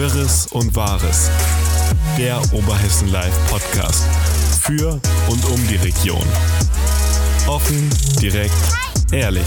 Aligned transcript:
Wirres 0.00 0.46
und 0.46 0.74
Wahres. 0.74 1.30
Der 2.16 2.40
Oberhessen 2.54 3.12
Live 3.12 3.36
Podcast. 3.50 4.02
Für 4.62 4.92
und 5.28 5.44
um 5.44 5.68
die 5.68 5.76
Region. 5.76 6.26
Offen, 7.46 7.90
direkt, 8.18 8.54
ehrlich. 9.12 9.44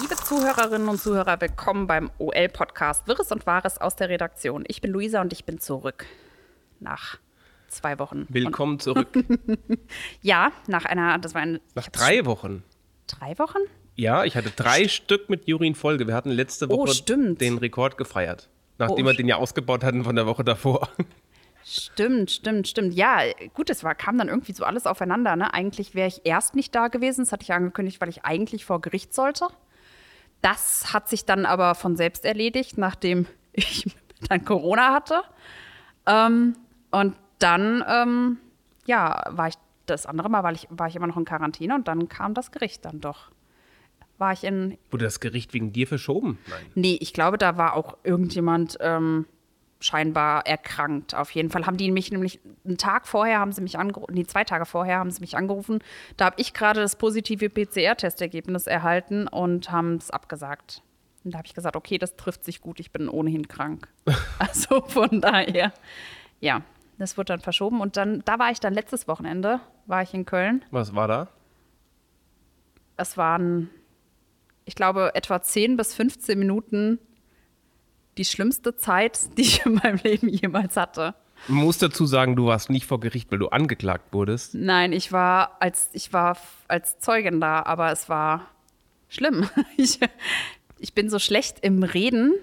Liebe 0.00 0.14
Zuhörerinnen 0.14 0.88
und 0.88 1.00
Zuhörer, 1.00 1.40
willkommen 1.40 1.88
beim 1.88 2.12
OL-Podcast 2.18 3.08
Wirres 3.08 3.32
und 3.32 3.44
Wahres 3.44 3.78
aus 3.78 3.96
der 3.96 4.08
Redaktion. 4.08 4.62
Ich 4.68 4.80
bin 4.80 4.92
Luisa 4.92 5.20
und 5.20 5.32
ich 5.32 5.44
bin 5.44 5.58
zurück 5.58 6.06
nach 6.78 7.18
zwei 7.66 7.98
Wochen. 7.98 8.26
Willkommen 8.28 8.78
zurück. 8.78 9.08
Ja, 10.22 10.52
nach 10.68 10.84
einer, 10.84 11.18
das 11.18 11.34
war 11.34 11.42
eine, 11.42 11.60
Nach 11.74 11.88
drei 11.88 12.24
Wochen. 12.24 12.62
Drei 13.18 13.38
Wochen? 13.38 13.58
Ja, 13.96 14.24
ich 14.24 14.36
hatte 14.36 14.50
drei 14.50 14.88
Stück 14.88 15.28
mit 15.28 15.46
Juri 15.46 15.66
in 15.66 15.74
Folge. 15.74 16.06
Wir 16.06 16.14
hatten 16.14 16.30
letzte 16.30 16.66
Oh, 16.70 16.78
Woche 16.78 16.94
stimmt. 16.94 17.40
den 17.40 17.58
Rekord 17.58 17.96
gefeiert. 17.98 18.48
Nachdem 18.78 19.04
Oh, 19.06 19.08
wir 19.10 19.14
den 19.14 19.28
ja 19.28 19.36
ausgebaut 19.36 19.84
hatten 19.84 20.04
von 20.04 20.16
der 20.16 20.26
Woche 20.26 20.42
davor. 20.44 20.88
Stimmt, 21.64 22.30
stimmt, 22.30 22.66
stimmt. 22.68 22.94
Ja, 22.94 23.20
gut, 23.54 23.68
es 23.68 23.84
war, 23.84 23.94
kam 23.94 24.16
dann 24.16 24.28
irgendwie 24.28 24.52
so 24.52 24.64
alles 24.64 24.86
aufeinander. 24.86 25.36
Ne? 25.36 25.52
Eigentlich 25.52 25.94
wäre 25.94 26.08
ich 26.08 26.22
erst 26.24 26.54
nicht 26.54 26.74
da 26.74 26.88
gewesen. 26.88 27.22
Das 27.24 27.32
hatte 27.32 27.42
ich 27.42 27.52
angekündigt, 27.52 28.00
weil 28.00 28.08
ich 28.08 28.24
eigentlich 28.24 28.64
vor 28.64 28.80
Gericht 28.80 29.12
sollte. 29.14 29.46
Das 30.40 30.94
hat 30.94 31.08
sich 31.08 31.26
dann 31.26 31.44
aber 31.44 31.74
von 31.74 31.96
selbst 31.96 32.24
erledigt, 32.24 32.78
nachdem 32.78 33.26
ich 33.52 33.84
dann 34.28 34.44
Corona 34.44 34.94
hatte. 34.94 35.22
Ähm, 36.06 36.56
und 36.90 37.14
dann, 37.38 37.84
ähm, 37.86 38.38
ja, 38.86 39.22
war 39.28 39.48
ich 39.48 39.54
das 39.92 40.06
andere 40.06 40.28
Mal, 40.28 40.42
weil 40.42 40.54
ich, 40.54 40.66
war 40.70 40.88
ich 40.88 40.96
immer 40.96 41.06
noch 41.06 41.16
in 41.16 41.24
Quarantäne 41.24 41.74
und 41.74 41.88
dann 41.88 42.08
kam 42.08 42.34
das 42.34 42.50
Gericht 42.50 42.84
dann 42.84 43.00
doch. 43.00 43.30
War 44.18 44.32
ich 44.32 44.44
in, 44.44 44.76
Wurde 44.90 45.04
das 45.04 45.20
Gericht 45.20 45.54
wegen 45.54 45.72
dir 45.72 45.86
verschoben? 45.86 46.38
Nein. 46.48 46.66
Nee, 46.74 46.98
ich 47.00 47.12
glaube, 47.12 47.38
da 47.38 47.56
war 47.56 47.74
auch 47.74 47.96
irgendjemand 48.04 48.76
ähm, 48.80 49.26
scheinbar 49.80 50.46
erkrankt. 50.46 51.14
Auf 51.14 51.30
jeden 51.30 51.50
Fall 51.50 51.66
haben 51.66 51.78
die 51.78 51.90
mich 51.90 52.12
nämlich 52.12 52.38
einen 52.64 52.76
Tag 52.76 53.08
vorher 53.08 53.38
haben 53.38 53.52
sie 53.52 53.62
mich 53.62 53.78
angerufen, 53.78 54.14
nee, 54.14 54.24
zwei 54.24 54.44
Tage 54.44 54.66
vorher 54.66 54.98
haben 54.98 55.10
sie 55.10 55.20
mich 55.20 55.36
angerufen. 55.36 55.78
Da 56.16 56.26
habe 56.26 56.36
ich 56.38 56.52
gerade 56.52 56.80
das 56.80 56.96
positive 56.96 57.48
PCR-Testergebnis 57.48 58.66
erhalten 58.66 59.26
und 59.26 59.72
haben 59.72 59.94
es 59.94 60.10
abgesagt. 60.10 60.82
Und 61.24 61.32
da 61.32 61.38
habe 61.38 61.46
ich 61.46 61.54
gesagt, 61.54 61.76
okay, 61.76 61.98
das 61.98 62.16
trifft 62.16 62.44
sich 62.44 62.60
gut, 62.60 62.78
ich 62.80 62.92
bin 62.92 63.08
ohnehin 63.08 63.48
krank. 63.48 63.88
also 64.38 64.82
von 64.82 65.20
daher, 65.20 65.72
ja, 66.40 66.62
das 67.00 67.16
wurde 67.16 67.32
dann 67.32 67.40
verschoben. 67.40 67.80
Und 67.80 67.96
dann, 67.96 68.22
da 68.24 68.38
war 68.38 68.50
ich 68.50 68.60
dann 68.60 68.74
letztes 68.74 69.08
Wochenende, 69.08 69.60
war 69.86 70.02
ich 70.02 70.12
in 70.12 70.26
Köln. 70.26 70.64
Was 70.70 70.94
war 70.94 71.08
da? 71.08 71.28
Es 72.96 73.16
waren, 73.16 73.70
ich 74.66 74.74
glaube, 74.74 75.14
etwa 75.14 75.40
10 75.40 75.76
bis 75.76 75.94
15 75.94 76.38
Minuten 76.38 76.98
die 78.18 78.24
schlimmste 78.26 78.76
Zeit, 78.76 79.36
die 79.38 79.42
ich 79.42 79.64
in 79.64 79.74
meinem 79.74 79.98
Leben 80.02 80.28
jemals 80.28 80.76
hatte. 80.76 81.14
Man 81.48 81.64
muss 81.64 81.78
dazu 81.78 82.04
sagen, 82.04 82.36
du 82.36 82.46
warst 82.46 82.68
nicht 82.68 82.84
vor 82.84 83.00
Gericht, 83.00 83.32
weil 83.32 83.38
du 83.38 83.48
angeklagt 83.48 84.12
wurdest. 84.12 84.54
Nein, 84.54 84.92
ich 84.92 85.10
war 85.10 85.56
als, 85.60 85.88
ich 85.94 86.12
war 86.12 86.36
als 86.68 86.98
Zeugin 86.98 87.40
da, 87.40 87.62
aber 87.62 87.90
es 87.92 88.10
war 88.10 88.46
schlimm. 89.08 89.48
Ich, 89.78 89.98
ich 90.78 90.92
bin 90.92 91.08
so 91.08 91.18
schlecht 91.18 91.60
im 91.60 91.82
Reden, 91.82 92.34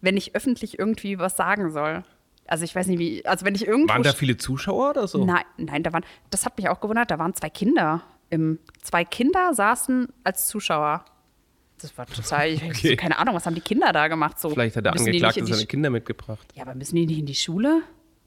wenn 0.00 0.16
ich 0.16 0.34
öffentlich 0.34 0.78
irgendwie 0.78 1.18
was 1.18 1.36
sagen 1.36 1.70
soll. 1.72 2.04
Also 2.48 2.64
ich 2.64 2.74
weiß 2.74 2.86
nicht 2.88 2.98
wie, 2.98 3.24
also 3.26 3.44
wenn 3.44 3.54
ich 3.54 3.66
irgendwo 3.66 3.92
Waren 3.92 4.02
da 4.02 4.12
viele 4.12 4.36
Zuschauer 4.36 4.90
oder 4.90 5.06
so? 5.06 5.24
Nein, 5.24 5.44
nein, 5.58 5.82
da 5.82 5.92
waren, 5.92 6.04
das 6.30 6.44
hat 6.46 6.56
mich 6.56 6.68
auch 6.68 6.80
gewundert, 6.80 7.10
da 7.10 7.18
waren 7.18 7.34
zwei 7.34 7.50
Kinder. 7.50 8.02
Im, 8.30 8.58
zwei 8.82 9.04
Kinder 9.04 9.54
saßen 9.54 10.08
als 10.24 10.46
Zuschauer. 10.48 11.04
Das 11.80 11.96
war 11.96 12.06
total, 12.06 12.48
ich 12.48 12.62
Okay. 12.64 12.96
keine 12.96 13.18
Ahnung, 13.18 13.34
was 13.34 13.46
haben 13.46 13.54
die 13.54 13.60
Kinder 13.60 13.92
da 13.92 14.08
gemacht? 14.08 14.40
So, 14.40 14.50
Vielleicht 14.50 14.76
hat 14.76 14.84
der 14.84 14.92
Angeklagte 14.92 15.46
seine 15.46 15.66
Kinder 15.66 15.90
mitgebracht. 15.90 16.46
Ja, 16.54 16.62
aber 16.64 16.74
müssen 16.74 16.96
die 16.96 17.06
nicht 17.06 17.18
in 17.20 17.26
die 17.26 17.34
Schule? 17.34 17.82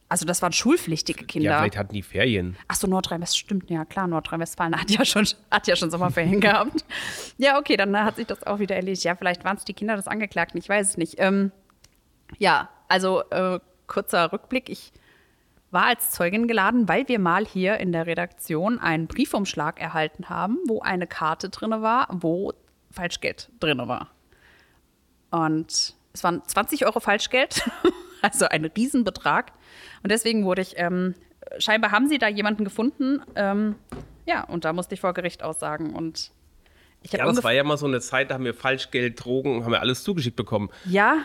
Also 0.08 0.26
das 0.26 0.42
waren 0.42 0.52
schulpflichtige 0.52 1.22
Ja, 1.22 1.26
Kinder. 1.26 1.58
vielleicht 1.60 1.78
hatten 1.78 1.94
die 1.94 2.02
Ferien. 2.02 2.58
Ach 2.68 2.76
so, 2.76 2.86
Nordrhein-Westfalen, 2.88 3.40
stimmt, 3.62 3.70
ja 3.70 3.86
klar, 3.86 4.08
Nordrhein-Westfalen 4.08 4.80
hat 4.80 4.92
ja 4.92 5.06
schon, 5.06 5.26
hat 5.50 5.68
ja 5.68 5.76
schon 5.78 5.90
Sommerferien 5.90 6.40
gehabt. 6.42 6.84
Ja, 7.38 7.58
okay, 7.58 7.78
dann 7.78 7.98
hat 7.98 8.18
sich 8.18 8.28
das 8.28 8.44
auch 8.46 8.60
wieder 8.60 8.76
erledigt. 8.76 9.04
Ja, 9.06 9.16
vielleicht 9.16 9.46
waren 9.46 9.56
es 9.58 9.64
die 9.66 9.74
Kinder 9.74 9.96
des 9.96 10.08
Angeklagten, 10.08 10.58
ich 10.60 10.68
weiß 10.68 10.90
es 10.92 10.98
nicht. 10.98 11.16
Ähm, 11.18 11.52
ja, 12.40 12.70
also 12.90 13.24
äh, 13.30 13.60
kurzer 13.92 14.32
Rückblick. 14.32 14.70
Ich 14.70 14.94
war 15.70 15.86
als 15.86 16.12
Zeugin 16.12 16.48
geladen, 16.48 16.88
weil 16.88 17.08
wir 17.08 17.20
mal 17.20 17.46
hier 17.46 17.78
in 17.78 17.92
der 17.92 18.08
Redaktion 18.08 18.80
einen 18.80 19.08
Briefumschlag 19.08 19.82
erhalten 19.82 20.30
haben, 20.30 20.58
wo 20.68 20.82
eine 20.82 21.08
Karte 21.08 21.50
drin 21.50 21.72
war, 21.72 22.08
wo 22.12 22.54
Falschgeld 22.90 23.50
drin 23.60 23.78
war. 23.80 24.10
Und 25.30 25.96
es 26.14 26.24
waren 26.24 26.42
20 26.46 26.86
Euro 26.86 27.00
Falschgeld, 27.00 27.70
also 28.22 28.46
ein 28.46 28.66
Riesenbetrag. 28.66 29.52
Und 30.04 30.12
deswegen 30.12 30.46
wurde 30.46 30.62
ich, 30.62 30.74
ähm, 30.78 31.16
scheinbar 31.58 31.92
haben 31.92 32.08
sie 32.08 32.18
da 32.18 32.28
jemanden 32.28 32.64
gefunden. 32.64 33.22
Ähm, 33.36 33.76
ja, 34.26 34.44
und 34.44 34.66
da 34.66 34.74
musste 34.74 34.96
ich 34.96 35.02
vor 35.02 35.14
Gericht 35.14 35.44
aussagen. 35.44 35.94
Und 35.94 36.32
ich 37.02 37.12
Ja, 37.12 37.26
das 37.26 37.44
war 37.44 37.54
ja 37.54 37.64
mal 37.64 37.78
so 37.78 37.88
eine 37.88 38.00
Zeit, 38.00 38.30
da 38.30 38.36
haben 38.36 38.46
wir 38.46 38.54
Falschgeld, 38.54 39.24
Drogen, 39.24 39.64
haben 39.64 39.72
wir 39.72 39.82
alles 39.82 40.04
zugeschickt 40.04 40.36
bekommen. 40.36 40.70
Ja, 40.86 41.24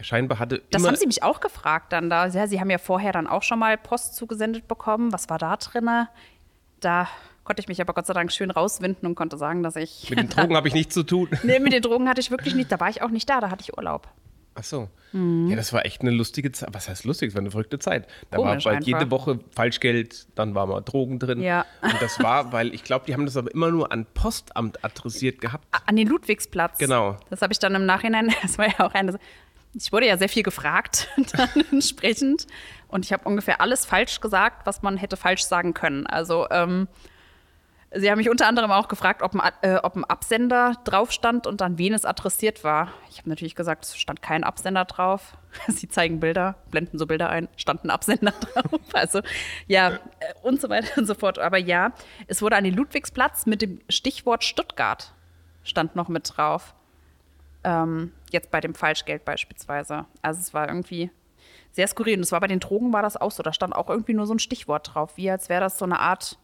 Scheinbar 0.00 0.38
hatte 0.38 0.62
das 0.70 0.86
haben 0.86 0.96
sie 0.96 1.06
mich 1.06 1.22
auch 1.22 1.40
gefragt 1.40 1.92
dann 1.92 2.10
da. 2.10 2.26
Ja, 2.26 2.46
sie 2.46 2.60
haben 2.60 2.70
ja 2.70 2.78
vorher 2.78 3.12
dann 3.12 3.26
auch 3.26 3.42
schon 3.42 3.58
mal 3.58 3.76
Post 3.76 4.16
zugesendet 4.16 4.68
bekommen. 4.68 5.12
Was 5.12 5.28
war 5.28 5.38
da 5.38 5.56
drinne? 5.56 6.08
Da 6.80 7.08
konnte 7.44 7.60
ich 7.60 7.68
mich 7.68 7.80
aber 7.80 7.92
Gott 7.92 8.06
sei 8.06 8.14
Dank 8.14 8.32
schön 8.32 8.50
rauswinden 8.50 9.08
und 9.08 9.14
konnte 9.14 9.36
sagen, 9.36 9.62
dass 9.62 9.76
ich. 9.76 10.10
mit 10.10 10.18
den 10.18 10.28
Drogen 10.28 10.56
habe 10.56 10.68
ich 10.68 10.74
nichts 10.74 10.94
zu 10.94 11.02
tun. 11.02 11.28
nee, 11.42 11.58
mit 11.58 11.72
den 11.72 11.82
Drogen 11.82 12.08
hatte 12.08 12.20
ich 12.20 12.30
wirklich 12.30 12.54
nicht. 12.54 12.70
Da 12.70 12.80
war 12.80 12.88
ich 12.88 13.02
auch 13.02 13.10
nicht 13.10 13.28
da, 13.28 13.40
da 13.40 13.50
hatte 13.50 13.62
ich 13.62 13.76
Urlaub. 13.76 14.08
Ach 14.54 14.64
so. 14.64 14.88
Mhm. 15.12 15.48
Ja, 15.48 15.56
das 15.56 15.72
war 15.72 15.84
echt 15.86 16.02
eine 16.02 16.10
lustige 16.10 16.52
Zeit. 16.52 16.68
Was 16.72 16.88
heißt 16.88 17.04
lustig? 17.04 17.28
Es 17.28 17.34
war 17.34 17.40
eine 17.40 17.50
verrückte 17.50 17.78
Zeit. 17.78 18.06
Da 18.30 18.36
Komisch 18.36 18.64
war 18.64 18.74
bald 18.74 18.86
jede. 18.86 19.10
Woche 19.10 19.40
Falschgeld, 19.54 20.26
dann 20.34 20.54
war 20.54 20.66
mal 20.66 20.80
Drogen 20.82 21.18
drin. 21.18 21.40
Ja. 21.40 21.64
Und 21.82 22.00
das 22.00 22.22
war, 22.22 22.52
weil 22.52 22.74
ich 22.74 22.84
glaube, 22.84 23.06
die 23.06 23.14
haben 23.14 23.24
das 23.24 23.36
aber 23.36 23.52
immer 23.52 23.70
nur 23.70 23.92
an 23.92 24.06
Postamt 24.12 24.84
adressiert 24.84 25.40
gehabt. 25.40 25.66
An 25.86 25.96
den 25.96 26.08
Ludwigsplatz. 26.08 26.78
Genau. 26.78 27.16
Das 27.30 27.40
habe 27.42 27.52
ich 27.52 27.58
dann 27.58 27.74
im 27.74 27.86
Nachhinein, 27.86 28.32
das 28.42 28.58
war 28.58 28.66
ja 28.66 28.80
auch 28.80 28.94
eine. 28.94 29.18
Ich 29.74 29.92
wurde 29.92 30.06
ja 30.06 30.18
sehr 30.18 30.28
viel 30.28 30.42
gefragt, 30.42 31.08
dann 31.32 31.48
entsprechend. 31.70 32.46
Und 32.88 33.04
ich 33.04 33.12
habe 33.12 33.24
ungefähr 33.24 33.60
alles 33.60 33.86
falsch 33.86 34.20
gesagt, 34.20 34.66
was 34.66 34.82
man 34.82 34.96
hätte 34.96 35.16
falsch 35.16 35.44
sagen 35.44 35.74
können. 35.74 36.06
Also, 36.06 36.48
ähm, 36.50 36.88
Sie 37.94 38.10
haben 38.10 38.18
mich 38.18 38.30
unter 38.30 38.46
anderem 38.46 38.70
auch 38.70 38.88
gefragt, 38.88 39.22
ob 39.22 39.34
ein, 39.34 39.52
äh, 39.60 39.76
ob 39.82 39.96
ein 39.96 40.04
Absender 40.04 40.76
drauf 40.84 41.12
stand 41.12 41.46
und 41.46 41.60
an 41.60 41.76
wen 41.76 41.92
es 41.92 42.06
adressiert 42.06 42.64
war. 42.64 42.88
Ich 43.10 43.18
habe 43.18 43.28
natürlich 43.28 43.54
gesagt, 43.54 43.84
es 43.84 43.98
stand 43.98 44.22
kein 44.22 44.44
Absender 44.44 44.86
drauf. 44.86 45.36
Sie 45.68 45.88
zeigen 45.88 46.18
Bilder, 46.18 46.56
blenden 46.70 46.98
so 46.98 47.06
Bilder 47.06 47.28
ein, 47.28 47.48
stand 47.56 47.84
ein 47.84 47.90
Absender 47.90 48.32
drauf. 48.40 48.80
Also 48.94 49.20
ja, 49.66 49.90
äh, 49.90 49.98
und 50.42 50.60
so 50.60 50.70
weiter 50.70 50.96
und 50.98 51.06
so 51.06 51.14
fort. 51.14 51.38
Aber 51.38 51.58
ja, 51.58 51.92
es 52.28 52.40
wurde 52.40 52.56
an 52.56 52.64
den 52.64 52.74
Ludwigsplatz 52.74 53.44
mit 53.44 53.60
dem 53.60 53.80
Stichwort 53.90 54.42
Stuttgart 54.42 55.12
stand 55.62 55.94
noch 55.94 56.08
mit 56.08 56.32
drauf. 56.34 56.74
Ähm, 57.64 58.12
jetzt 58.30 58.50
bei 58.50 58.60
dem 58.60 58.74
Falschgeld 58.74 59.24
beispielsweise. 59.24 60.06
Also 60.20 60.40
es 60.40 60.54
war 60.54 60.68
irgendwie 60.68 61.10
sehr 61.72 61.88
skurril. 61.88 62.16
Und 62.16 62.22
es 62.22 62.32
war 62.32 62.40
bei 62.40 62.46
den 62.48 62.60
Drogen 62.60 62.92
war 62.92 63.02
das 63.02 63.16
auch 63.16 63.30
so. 63.30 63.42
Da 63.42 63.52
stand 63.52 63.74
auch 63.74 63.88
irgendwie 63.88 64.14
nur 64.14 64.26
so 64.26 64.34
ein 64.34 64.38
Stichwort 64.38 64.94
drauf, 64.94 65.16
wie 65.16 65.30
als 65.30 65.48
wäre 65.48 65.60
das 65.60 65.78
so 65.78 65.84
eine 65.84 65.98
Art, 65.98 66.38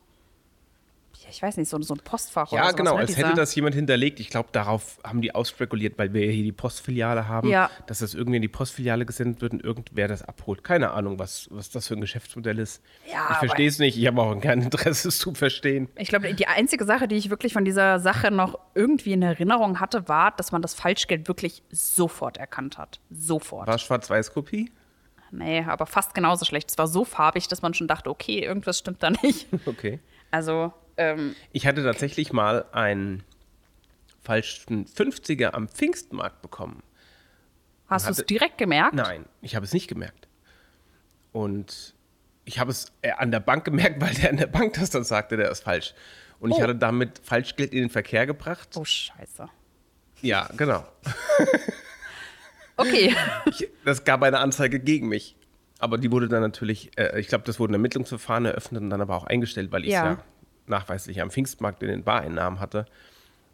ich 1.30 1.42
weiß 1.42 1.56
nicht, 1.56 1.68
so, 1.68 1.80
so 1.82 1.94
ein 1.94 2.00
Postfach 2.00 2.52
oder 2.52 2.60
Ja, 2.60 2.64
sowas, 2.66 2.76
genau, 2.76 2.94
ne? 2.94 3.00
als 3.00 3.14
Dieser- 3.14 3.26
hätte 3.28 3.36
das 3.36 3.54
jemand 3.54 3.74
hinterlegt. 3.74 4.20
Ich 4.20 4.28
glaube, 4.30 4.48
darauf 4.52 4.98
haben 5.04 5.20
die 5.20 5.34
ausspekuliert, 5.34 5.98
weil 5.98 6.12
wir 6.12 6.30
hier 6.30 6.42
die 6.44 6.52
Postfiliale 6.52 7.28
haben, 7.28 7.48
Ja. 7.48 7.70
dass 7.86 7.98
das 8.00 8.14
irgendwie 8.14 8.36
in 8.36 8.42
die 8.42 8.48
Postfiliale 8.48 9.04
gesendet 9.06 9.40
wird 9.40 9.52
und 9.54 9.64
irgendwer 9.64 10.08
das 10.08 10.22
abholt. 10.22 10.62
Keine 10.64 10.90
Ahnung, 10.92 11.18
was, 11.18 11.48
was 11.50 11.70
das 11.70 11.88
für 11.88 11.94
ein 11.94 12.00
Geschäftsmodell 12.00 12.58
ist. 12.58 12.82
Ja, 13.10 13.28
ich 13.32 13.36
verstehe 13.38 13.68
es 13.68 13.78
nicht. 13.78 13.96
Ich 13.98 14.06
habe 14.06 14.20
auch 14.22 14.38
kein 14.40 14.60
Interesse, 14.62 15.08
es 15.08 15.18
zu 15.18 15.34
verstehen. 15.34 15.88
Ich 15.96 16.08
glaube, 16.08 16.32
die 16.34 16.46
einzige 16.46 16.84
Sache, 16.84 17.08
die 17.08 17.16
ich 17.16 17.30
wirklich 17.30 17.52
von 17.52 17.64
dieser 17.64 17.98
Sache 18.00 18.30
noch 18.30 18.58
irgendwie 18.74 19.12
in 19.12 19.22
Erinnerung 19.22 19.80
hatte, 19.80 20.08
war, 20.08 20.32
dass 20.32 20.52
man 20.52 20.62
das 20.62 20.74
Falschgeld 20.74 21.28
wirklich 21.28 21.62
sofort 21.70 22.36
erkannt 22.36 22.78
hat. 22.78 23.00
Sofort. 23.10 23.66
War 23.66 23.78
Schwarz-Weiß-Kopie? 23.78 24.70
Nee, 25.30 25.62
aber 25.68 25.84
fast 25.84 26.14
genauso 26.14 26.44
schlecht. 26.46 26.70
Es 26.70 26.78
war 26.78 26.86
so 26.86 27.04
farbig, 27.04 27.48
dass 27.48 27.60
man 27.60 27.74
schon 27.74 27.86
dachte, 27.86 28.08
okay, 28.08 28.38
irgendwas 28.42 28.78
stimmt 28.78 29.02
da 29.02 29.10
nicht. 29.10 29.46
Okay. 29.66 29.98
Also, 30.30 30.72
ähm, 30.98 31.34
Ich 31.52 31.66
hatte 31.66 31.82
tatsächlich 31.82 32.32
mal 32.32 32.64
einen 32.72 33.24
falschen 34.22 34.84
50er 34.86 35.52
am 35.52 35.68
Pfingstmarkt 35.68 36.42
bekommen. 36.42 36.82
hast 37.86 38.06
du 38.06 38.10
es 38.10 38.26
direkt 38.26 38.58
gemerkt? 38.58 38.94
Nein, 38.94 39.24
ich 39.40 39.56
habe 39.56 39.64
es 39.64 39.72
nicht 39.72 39.88
gemerkt. 39.88 40.28
Und 41.32 41.94
ich 42.44 42.58
habe 42.58 42.70
es 42.70 42.92
äh, 43.02 43.12
an 43.12 43.30
der 43.30 43.40
Bank 43.40 43.64
gemerkt, 43.64 44.00
weil 44.00 44.12
der 44.14 44.30
an 44.30 44.36
der 44.36 44.46
Bank 44.46 44.74
das 44.74 44.90
dann 44.90 45.04
sagte, 45.04 45.36
der 45.36 45.50
ist 45.50 45.62
falsch. 45.64 45.94
Und 46.40 46.50
ich 46.50 46.58
Oh. 46.58 46.62
hatte 46.62 46.76
damit 46.76 47.18
Falschgeld 47.22 47.72
in 47.72 47.80
den 47.80 47.90
Verkehr 47.90 48.26
gebracht. 48.26 48.68
Oh, 48.76 48.84
scheiße. 48.84 49.48
Ja, 50.22 50.48
genau. 50.56 50.84
Okay. 52.76 53.14
Ich, 53.46 53.68
das 53.84 54.04
gab 54.04 54.22
eine 54.22 54.38
Anzeige 54.38 54.78
gegen 54.80 55.08
mich. 55.08 55.36
Aber 55.80 55.96
die 55.98 56.10
wurde 56.10 56.28
dann 56.28 56.40
natürlich, 56.42 56.90
äh, 56.98 57.18
ich 57.20 57.28
glaube, 57.28 57.44
das 57.44 57.58
wurde 57.60 57.72
ein 57.72 57.74
Ermittlungsverfahren 57.74 58.44
eröffnet 58.46 58.82
und 58.82 58.90
dann 58.90 59.00
aber 59.00 59.16
auch 59.16 59.24
eingestellt, 59.26 59.70
weil 59.72 59.82
ich 59.82 59.88
es 59.90 59.94
Ja. 59.94 60.04
ja. 60.12 60.24
Nachweislich 60.68 61.20
am 61.20 61.30
Pfingstmarkt 61.30 61.82
in 61.82 61.88
den 61.88 62.04
Bareinnahmen 62.04 62.60
hatte. 62.60 62.86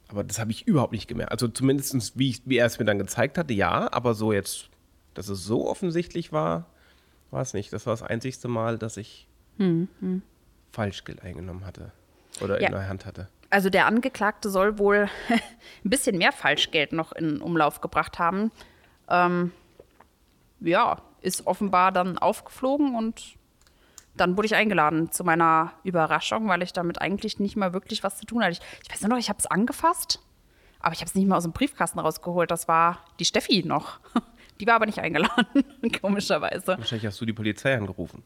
Aber 0.09 0.23
das 0.25 0.39
habe 0.39 0.51
ich 0.51 0.67
überhaupt 0.67 0.93
nicht 0.93 1.09
gemerkt. 1.09 1.33
Also 1.33 1.49
zumindest, 1.49 2.19
wie, 2.19 2.31
ich, 2.31 2.43
wie 2.45 2.59
er 2.59 2.67
es 2.67 2.79
mir 2.79 2.85
dann 2.85 2.99
gezeigt 2.99 3.39
hatte, 3.39 3.53
ja. 3.55 3.91
Aber 3.93 4.15
so 4.15 4.33
jetzt, 4.33 4.69
dass 5.15 5.29
es 5.29 5.45
so 5.45 5.69
offensichtlich 5.69 6.33
war, 6.33 6.67
war 7.31 7.41
es 7.43 7.55
nicht. 7.55 7.73
Das 7.73 7.87
war 7.87 7.93
das 7.95 8.03
einzigste 8.03 8.49
Mal, 8.49 8.79
dass 8.79 8.97
ich 8.97 9.27
Falschgeld 10.73 11.23
eingenommen 11.23 11.65
hatte. 11.65 11.93
Oder 12.41 12.61
Ja. 12.61 12.67
in 12.69 12.73
der 12.75 12.89
Hand 12.89 13.07
hatte. 13.07 13.29
Also 13.51 13.71
der 13.71 13.87
Angeklagte 13.87 14.51
soll 14.51 14.79
wohl 14.79 15.09
ein 15.29 15.41
bisschen 15.91 16.19
mehr 16.19 16.33
Falschgeld 16.33 16.93
noch 16.93 17.13
in 17.13 17.41
Umlauf 17.41 17.81
gebracht 17.81 18.19
haben. 18.19 18.51
Ähm, 19.09 19.53
ja, 20.61 21.01
ist 21.23 21.47
offenbar 21.47 21.93
dann 21.93 22.19
aufgeflogen 22.19 22.97
und 22.97 23.37
dann 24.17 24.37
wurde 24.37 24.47
ich 24.47 24.55
eingeladen 24.55 25.11
zu 25.11 25.25
meiner 25.25 25.73
Überraschung, 25.83 26.49
weil 26.49 26.63
ich 26.63 26.73
damit 26.73 27.01
eigentlich 27.01 27.39
nicht 27.41 27.57
mal 27.57 27.73
wirklich 27.73 28.03
was 28.05 28.19
zu 28.19 28.27
tun 28.27 28.43
hatte. 28.43 28.53
Ich, 28.53 28.61
ich 28.85 28.91
weiß 28.91 29.01
nur 29.03 29.11
noch, 29.11 29.19
ich 29.19 29.29
habe 29.29 29.39
es 29.39 29.47
angefasst, 29.47 30.21
aber 30.81 30.93
ich 30.93 31.01
habe 31.01 31.09
es 31.09 31.15
nicht 31.15 31.27
mal 31.27 31.37
aus 31.37 31.43
dem 31.45 31.53
Briefkasten 31.53 31.99
rausgeholt. 31.99 32.51
Das 32.51 32.69
war 32.69 33.05
die 33.19 33.25
Steffi 33.25 33.63
noch. 33.67 33.99
Die 34.61 34.69
war 34.69 34.75
aber 34.77 34.87
nicht 34.87 35.01
eingeladen, 35.01 35.47
komischerweise. 36.01 36.79
Wahrscheinlich 36.79 37.07
hast 37.07 37.21
du 37.21 37.25
die 37.27 37.33
Polizei 37.33 37.75
angerufen. 37.77 38.23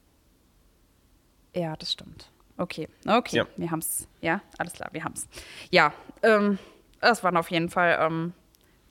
Ja, 1.55 1.75
das 1.75 1.93
stimmt. 1.93 2.31
Okay, 2.59 2.87
okay, 3.07 3.37
Ja. 3.39 3.47
wir 3.57 3.71
haben's. 3.71 4.07
Ja, 4.21 4.43
alles 4.59 4.75
klar, 4.75 4.91
wir 4.93 5.05
haben's. 5.05 5.27
Ja, 5.71 5.95
ähm, 6.23 6.59
das 7.01 7.25
waren 7.25 7.37
auf 7.39 7.51
jeden 7.51 7.71
Fall 7.71 7.97
ähm, 7.99 8.35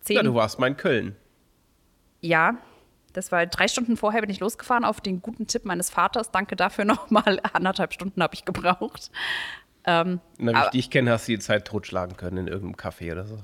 zehn. 0.02 0.16
Ja, 0.16 0.24
du 0.24 0.34
warst 0.34 0.58
mal 0.58 0.66
in 0.66 0.78
Köln. 0.78 1.16
Ja, 2.22 2.56
das 3.18 3.32
war 3.32 3.46
drei 3.48 3.68
Stunden 3.68 3.98
vorher 3.98 4.22
bin 4.22 4.30
ich 4.30 4.40
losgefahren 4.40 4.86
auf 4.86 5.02
den 5.02 5.22
guten 5.22 5.48
Tipp 5.48 5.66
meines 5.66 5.90
Vaters. 5.90 6.32
Danke 6.32 6.56
dafür 6.56 6.86
nochmal. 6.86 7.40
Anderthalb 7.54 7.94
Stunden 7.94 8.22
habe 8.22 8.36
ich 8.36 8.46
gebraucht. 8.46 9.12
Ähm, 9.86 10.20
Na, 10.38 10.52
wie 10.52 10.56
ich 10.56 10.58
Aber- 10.62 10.70
dich 10.72 10.90
kenne, 10.92 11.12
hast 11.12 11.28
du 11.28 11.32
die 11.34 11.40
Zeit 11.40 11.66
totschlagen 11.66 12.16
können 12.16 12.38
in 12.38 12.48
irgendeinem 12.48 12.76
Café 12.76 13.12
oder 13.12 13.26
so. 13.26 13.40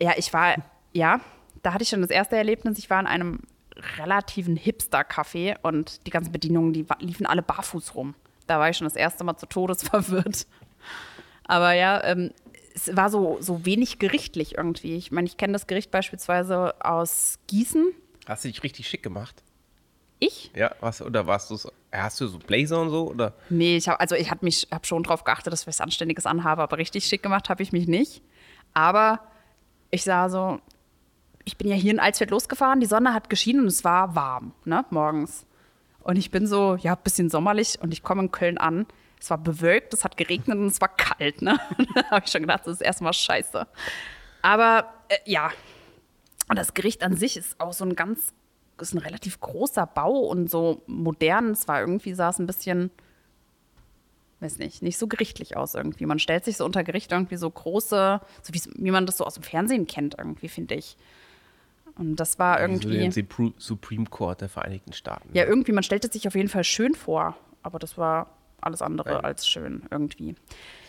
ja, 0.00 0.12
ich 0.16 0.32
war, 0.32 0.54
ja, 0.92 1.20
da 1.62 1.72
hatte 1.72 1.82
ich 1.82 1.88
schon 1.88 2.02
das 2.02 2.10
erste 2.10 2.36
Erlebnis. 2.36 2.78
Ich 2.78 2.90
war 2.90 3.00
in 3.00 3.06
einem 3.06 3.40
relativen 3.98 4.56
Hipster-Café 4.56 5.56
und 5.62 6.06
die 6.06 6.10
ganzen 6.10 6.32
Bedienungen, 6.32 6.72
die 6.72 6.86
liefen 7.00 7.26
alle 7.26 7.42
barfuß 7.42 7.94
rum. 7.94 8.14
Da 8.46 8.58
war 8.58 8.68
ich 8.70 8.76
schon 8.76 8.86
das 8.86 8.96
erste 8.96 9.24
Mal 9.24 9.36
zu 9.36 9.46
Todes 9.46 9.82
verwirrt. 9.82 10.46
Aber 11.44 11.72
ja, 11.72 12.02
ähm, 12.04 12.32
es 12.74 12.94
war 12.94 13.08
so, 13.08 13.38
so 13.40 13.64
wenig 13.64 13.98
gerichtlich 13.98 14.56
irgendwie. 14.58 14.96
Ich 14.96 15.10
meine, 15.10 15.26
ich 15.26 15.36
kenne 15.36 15.54
das 15.54 15.66
Gericht 15.66 15.90
beispielsweise 15.90 16.74
aus 16.84 17.38
Gießen. 17.46 17.92
Hast 18.26 18.44
du 18.44 18.48
dich 18.48 18.62
richtig 18.62 18.88
schick 18.88 19.02
gemacht? 19.02 19.42
Ich? 20.18 20.50
Ja, 20.54 20.74
was, 20.80 21.02
oder 21.02 21.26
warst 21.26 21.50
du 21.50 21.56
so, 21.56 21.70
hast 21.92 22.20
du 22.20 22.26
so 22.26 22.38
Blazer 22.38 22.80
und 22.80 22.90
so? 22.90 23.10
Oder? 23.10 23.34
Nee, 23.50 23.76
ich 23.76 23.88
habe 23.88 24.00
also 24.00 24.14
ich 24.14 24.30
mich 24.40 24.66
hab 24.70 24.86
schon 24.86 25.02
darauf 25.02 25.24
geachtet, 25.24 25.52
dass 25.52 25.62
ich 25.62 25.66
was 25.66 25.80
Anständiges 25.80 26.26
anhabe, 26.26 26.62
aber 26.62 26.78
richtig 26.78 27.04
schick 27.04 27.22
gemacht 27.22 27.48
habe 27.48 27.62
ich 27.62 27.72
mich 27.72 27.86
nicht. 27.86 28.22
Aber 28.72 29.20
ich 29.90 30.04
sah 30.04 30.28
so, 30.28 30.60
ich 31.44 31.56
bin 31.56 31.68
ja 31.68 31.76
hier 31.76 31.92
in 31.92 32.00
Alsfeld 32.00 32.30
losgefahren, 32.30 32.80
die 32.80 32.86
Sonne 32.86 33.12
hat 33.14 33.30
geschienen 33.30 33.62
und 33.62 33.68
es 33.68 33.84
war 33.84 34.14
warm, 34.14 34.52
ne, 34.64 34.84
morgens. 34.90 35.46
Und 36.00 36.16
ich 36.16 36.30
bin 36.30 36.46
so, 36.46 36.76
ja, 36.76 36.94
bisschen 36.94 37.30
sommerlich 37.30 37.78
und 37.80 37.92
ich 37.92 38.02
komme 38.02 38.22
in 38.22 38.30
Köln 38.30 38.58
an. 38.58 38.86
Es 39.20 39.30
war 39.30 39.38
bewölkt, 39.38 39.92
es 39.94 40.04
hat 40.04 40.16
geregnet 40.16 40.56
und 40.58 40.66
es 40.66 40.80
war 40.80 40.88
kalt, 40.88 41.42
ne? 41.42 41.58
da 41.94 42.10
habe 42.10 42.24
ich 42.24 42.30
schon 42.30 42.42
gedacht, 42.42 42.62
das 42.64 42.74
ist 42.74 42.80
erstmal 42.80 43.12
scheiße. 43.12 43.66
Aber 44.42 44.92
äh, 45.08 45.16
ja, 45.24 45.50
und 46.48 46.56
das 46.58 46.74
Gericht 46.74 47.02
an 47.02 47.16
sich 47.16 47.36
ist 47.36 47.58
auch 47.60 47.72
so 47.72 47.84
ein 47.84 47.94
ganz, 47.96 48.32
ist 48.80 48.94
ein 48.94 48.98
relativ 48.98 49.40
großer 49.40 49.86
Bau 49.86 50.18
und 50.20 50.50
so 50.50 50.82
modern. 50.86 51.50
Es 51.50 51.66
war 51.68 51.80
irgendwie, 51.80 52.14
sah 52.14 52.28
es 52.30 52.38
ein 52.38 52.46
bisschen, 52.46 52.90
weiß 54.40 54.58
nicht, 54.58 54.82
nicht 54.82 54.98
so 54.98 55.06
gerichtlich 55.08 55.56
aus 55.56 55.74
irgendwie. 55.74 56.06
Man 56.06 56.18
stellt 56.18 56.44
sich 56.44 56.56
so 56.58 56.64
unter 56.64 56.84
Gericht 56.84 57.10
irgendwie 57.12 57.36
so 57.36 57.50
große, 57.50 58.20
so 58.42 58.54
wie, 58.54 58.90
man 58.90 59.06
das 59.06 59.16
so 59.16 59.24
aus 59.24 59.34
dem 59.34 59.42
Fernsehen 59.42 59.86
kennt 59.86 60.16
irgendwie, 60.18 60.48
finde 60.48 60.74
ich. 60.74 60.96
Und 61.96 62.16
das 62.16 62.38
war 62.38 62.58
So 62.58 62.62
irgendwie, 62.64 62.98
den 62.98 63.12
Supre- 63.12 63.54
Supreme 63.56 64.04
Court 64.04 64.42
der 64.42 64.50
Vereinigten 64.50 64.92
Staaten. 64.92 65.30
ja, 65.32 65.44
irgendwie, 65.44 65.72
man 65.72 65.82
stellt 65.82 66.04
es 66.04 66.12
sich 66.12 66.28
auf 66.28 66.34
jeden 66.34 66.48
Fall 66.50 66.64
schön 66.64 66.94
vor. 66.94 67.36
Aber 67.62 67.78
das 67.78 67.96
war 67.96 68.28
alles 68.60 68.82
andere 68.82 69.14
Nein. 69.14 69.24
als 69.24 69.48
schön 69.48 69.82
irgendwie. 69.90 70.34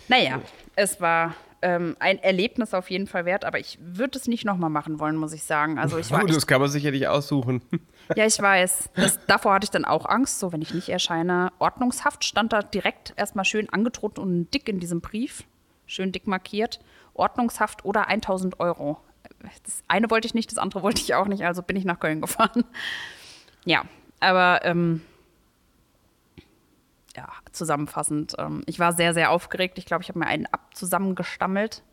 Naja, 0.09 0.41
es 0.75 0.99
war 1.01 1.33
ähm, 1.61 1.95
ein 1.99 2.19
Erlebnis 2.19 2.73
auf 2.73 2.89
jeden 2.89 3.07
Fall 3.07 3.25
wert, 3.25 3.45
aber 3.45 3.59
ich 3.59 3.77
würde 3.81 4.17
es 4.17 4.27
nicht 4.27 4.45
nochmal 4.45 4.69
machen 4.69 4.99
wollen, 4.99 5.15
muss 5.15 5.33
ich 5.33 5.43
sagen. 5.43 5.79
Also 5.79 5.97
ich 5.97 6.11
war 6.11 6.23
Oh, 6.23 6.27
das 6.27 6.47
kann 6.47 6.61
man 6.61 6.69
sicherlich 6.69 7.07
aussuchen. 7.07 7.61
Ja, 8.15 8.25
ich 8.25 8.41
weiß. 8.41 8.91
Das, 8.95 9.19
davor 9.27 9.55
hatte 9.55 9.65
ich 9.65 9.69
dann 9.69 9.83
auch 9.83 10.05
Angst, 10.05 10.39
so 10.39 10.53
wenn 10.53 10.61
ich 10.61 10.73
nicht 10.73 10.87
erscheine. 10.87 11.51
Ordnungshaft 11.59 12.23
stand 12.23 12.53
da 12.53 12.61
direkt 12.61 13.13
erstmal 13.17 13.43
schön 13.43 13.69
angedroht 13.69 14.17
und 14.17 14.49
dick 14.53 14.69
in 14.69 14.79
diesem 14.79 15.01
Brief. 15.01 15.43
Schön 15.87 16.13
dick 16.13 16.25
markiert. 16.25 16.79
Ordnungshaft 17.15 17.83
oder 17.83 18.07
1000 18.07 18.61
Euro. 18.61 19.01
Das 19.65 19.83
eine 19.89 20.09
wollte 20.09 20.25
ich 20.25 20.33
nicht, 20.33 20.49
das 20.49 20.57
andere 20.57 20.83
wollte 20.83 21.01
ich 21.01 21.15
auch 21.15 21.27
nicht, 21.27 21.43
also 21.43 21.61
bin 21.61 21.75
ich 21.75 21.83
nach 21.83 21.99
Köln 21.99 22.21
gefahren. 22.21 22.63
Ja, 23.65 23.83
aber 24.21 24.61
ähm, 24.63 25.01
zusammenfassend. 27.57 28.35
Ähm, 28.37 28.63
ich 28.65 28.79
war 28.79 28.93
sehr, 28.93 29.13
sehr 29.13 29.31
aufgeregt. 29.31 29.77
Ich 29.77 29.85
glaube, 29.85 30.03
ich 30.03 30.09
habe 30.09 30.19
mir 30.19 30.27
einen 30.27 30.45
ab 30.47 30.75
zusammengestammelt. 30.75 31.83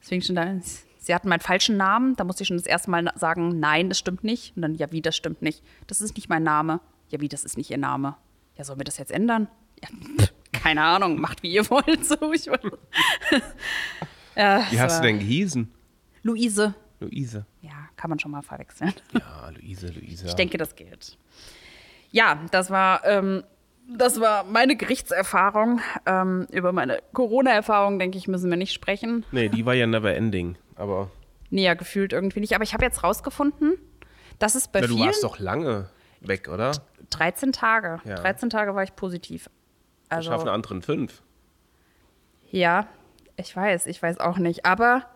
Deswegen 0.00 0.22
schon 0.22 0.36
da, 0.36 0.54
sie 0.98 1.14
hatten 1.14 1.28
meinen 1.28 1.40
falschen 1.40 1.76
Namen. 1.76 2.16
Da 2.16 2.24
musste 2.24 2.42
ich 2.42 2.48
schon 2.48 2.56
das 2.56 2.66
erste 2.66 2.90
Mal 2.90 3.10
sagen, 3.16 3.58
nein, 3.60 3.88
das 3.88 3.98
stimmt 3.98 4.24
nicht. 4.24 4.56
Und 4.56 4.62
dann, 4.62 4.74
ja, 4.74 4.90
wie, 4.92 5.02
das 5.02 5.16
stimmt 5.16 5.42
nicht. 5.42 5.62
Das 5.86 6.00
ist 6.00 6.16
nicht 6.16 6.28
mein 6.28 6.42
Name. 6.42 6.80
Ja, 7.08 7.20
wie, 7.20 7.28
das 7.28 7.44
ist 7.44 7.56
nicht 7.56 7.70
ihr 7.70 7.78
Name. 7.78 8.16
Ja, 8.56 8.64
sollen 8.64 8.78
wir 8.78 8.84
das 8.84 8.98
jetzt 8.98 9.12
ändern? 9.12 9.48
Ja, 9.82 9.88
pff, 9.88 10.32
keine 10.52 10.82
Ahnung, 10.82 11.20
macht 11.20 11.42
wie 11.42 11.52
ihr 11.52 11.68
wollt. 11.70 12.04
So, 12.04 12.32
ich 12.32 12.46
weiß. 12.46 12.60
ja, 14.36 14.66
Wie 14.70 14.80
hast 14.80 14.98
du 14.98 15.02
denn 15.02 15.18
gehießen? 15.18 15.72
Luise. 16.22 16.74
Luise. 17.00 17.44
Ja, 17.60 17.88
kann 17.96 18.10
man 18.10 18.18
schon 18.18 18.30
mal 18.30 18.42
verwechseln. 18.42 18.94
Ja, 19.12 19.50
Luise, 19.50 19.88
Luise. 19.88 20.26
Ich 20.26 20.34
denke, 20.34 20.58
das 20.58 20.74
gilt. 20.74 21.18
Ja, 22.10 22.38
das 22.50 22.70
war, 22.70 23.04
ähm, 23.04 23.42
das 23.88 24.20
war 24.20 24.44
meine 24.44 24.76
Gerichtserfahrung. 24.76 25.80
Ähm, 26.06 26.46
über 26.50 26.72
meine 26.72 27.02
Corona-Erfahrung, 27.12 27.98
denke 27.98 28.18
ich, 28.18 28.28
müssen 28.28 28.50
wir 28.50 28.56
nicht 28.56 28.72
sprechen. 28.72 29.24
Nee, 29.32 29.48
die 29.48 29.66
war 29.66 29.74
ja 29.74 29.86
never 29.86 30.14
ending. 30.14 30.56
Aber 30.76 31.10
Näher 31.50 31.76
gefühlt 31.76 32.12
irgendwie 32.12 32.40
nicht. 32.40 32.54
Aber 32.54 32.64
ich 32.64 32.74
habe 32.74 32.84
jetzt 32.84 33.02
rausgefunden, 33.04 33.74
dass 34.38 34.54
es 34.54 34.68
bei 34.68 34.80
na, 34.80 34.86
du 34.86 34.94
vielen 34.94 35.06
warst 35.06 35.22
doch 35.22 35.38
lange 35.38 35.88
weg, 36.20 36.48
oder? 36.48 36.72
13 37.10 37.52
Tage. 37.52 38.00
Ja. 38.04 38.16
13 38.16 38.50
Tage 38.50 38.74
war 38.74 38.82
ich 38.82 38.96
positiv. 38.96 39.48
Wir 40.08 40.16
Also, 40.18 40.30
schaffen 40.30 40.48
anderen 40.48 40.82
fünf. 40.82 41.22
ja, 42.50 42.86
ich 43.36 43.54
weiß, 43.56 43.86
ich 43.86 44.00
weiß 44.02 44.20
auch 44.20 44.38
nicht. 44.38 44.64
Aber 44.64 45.06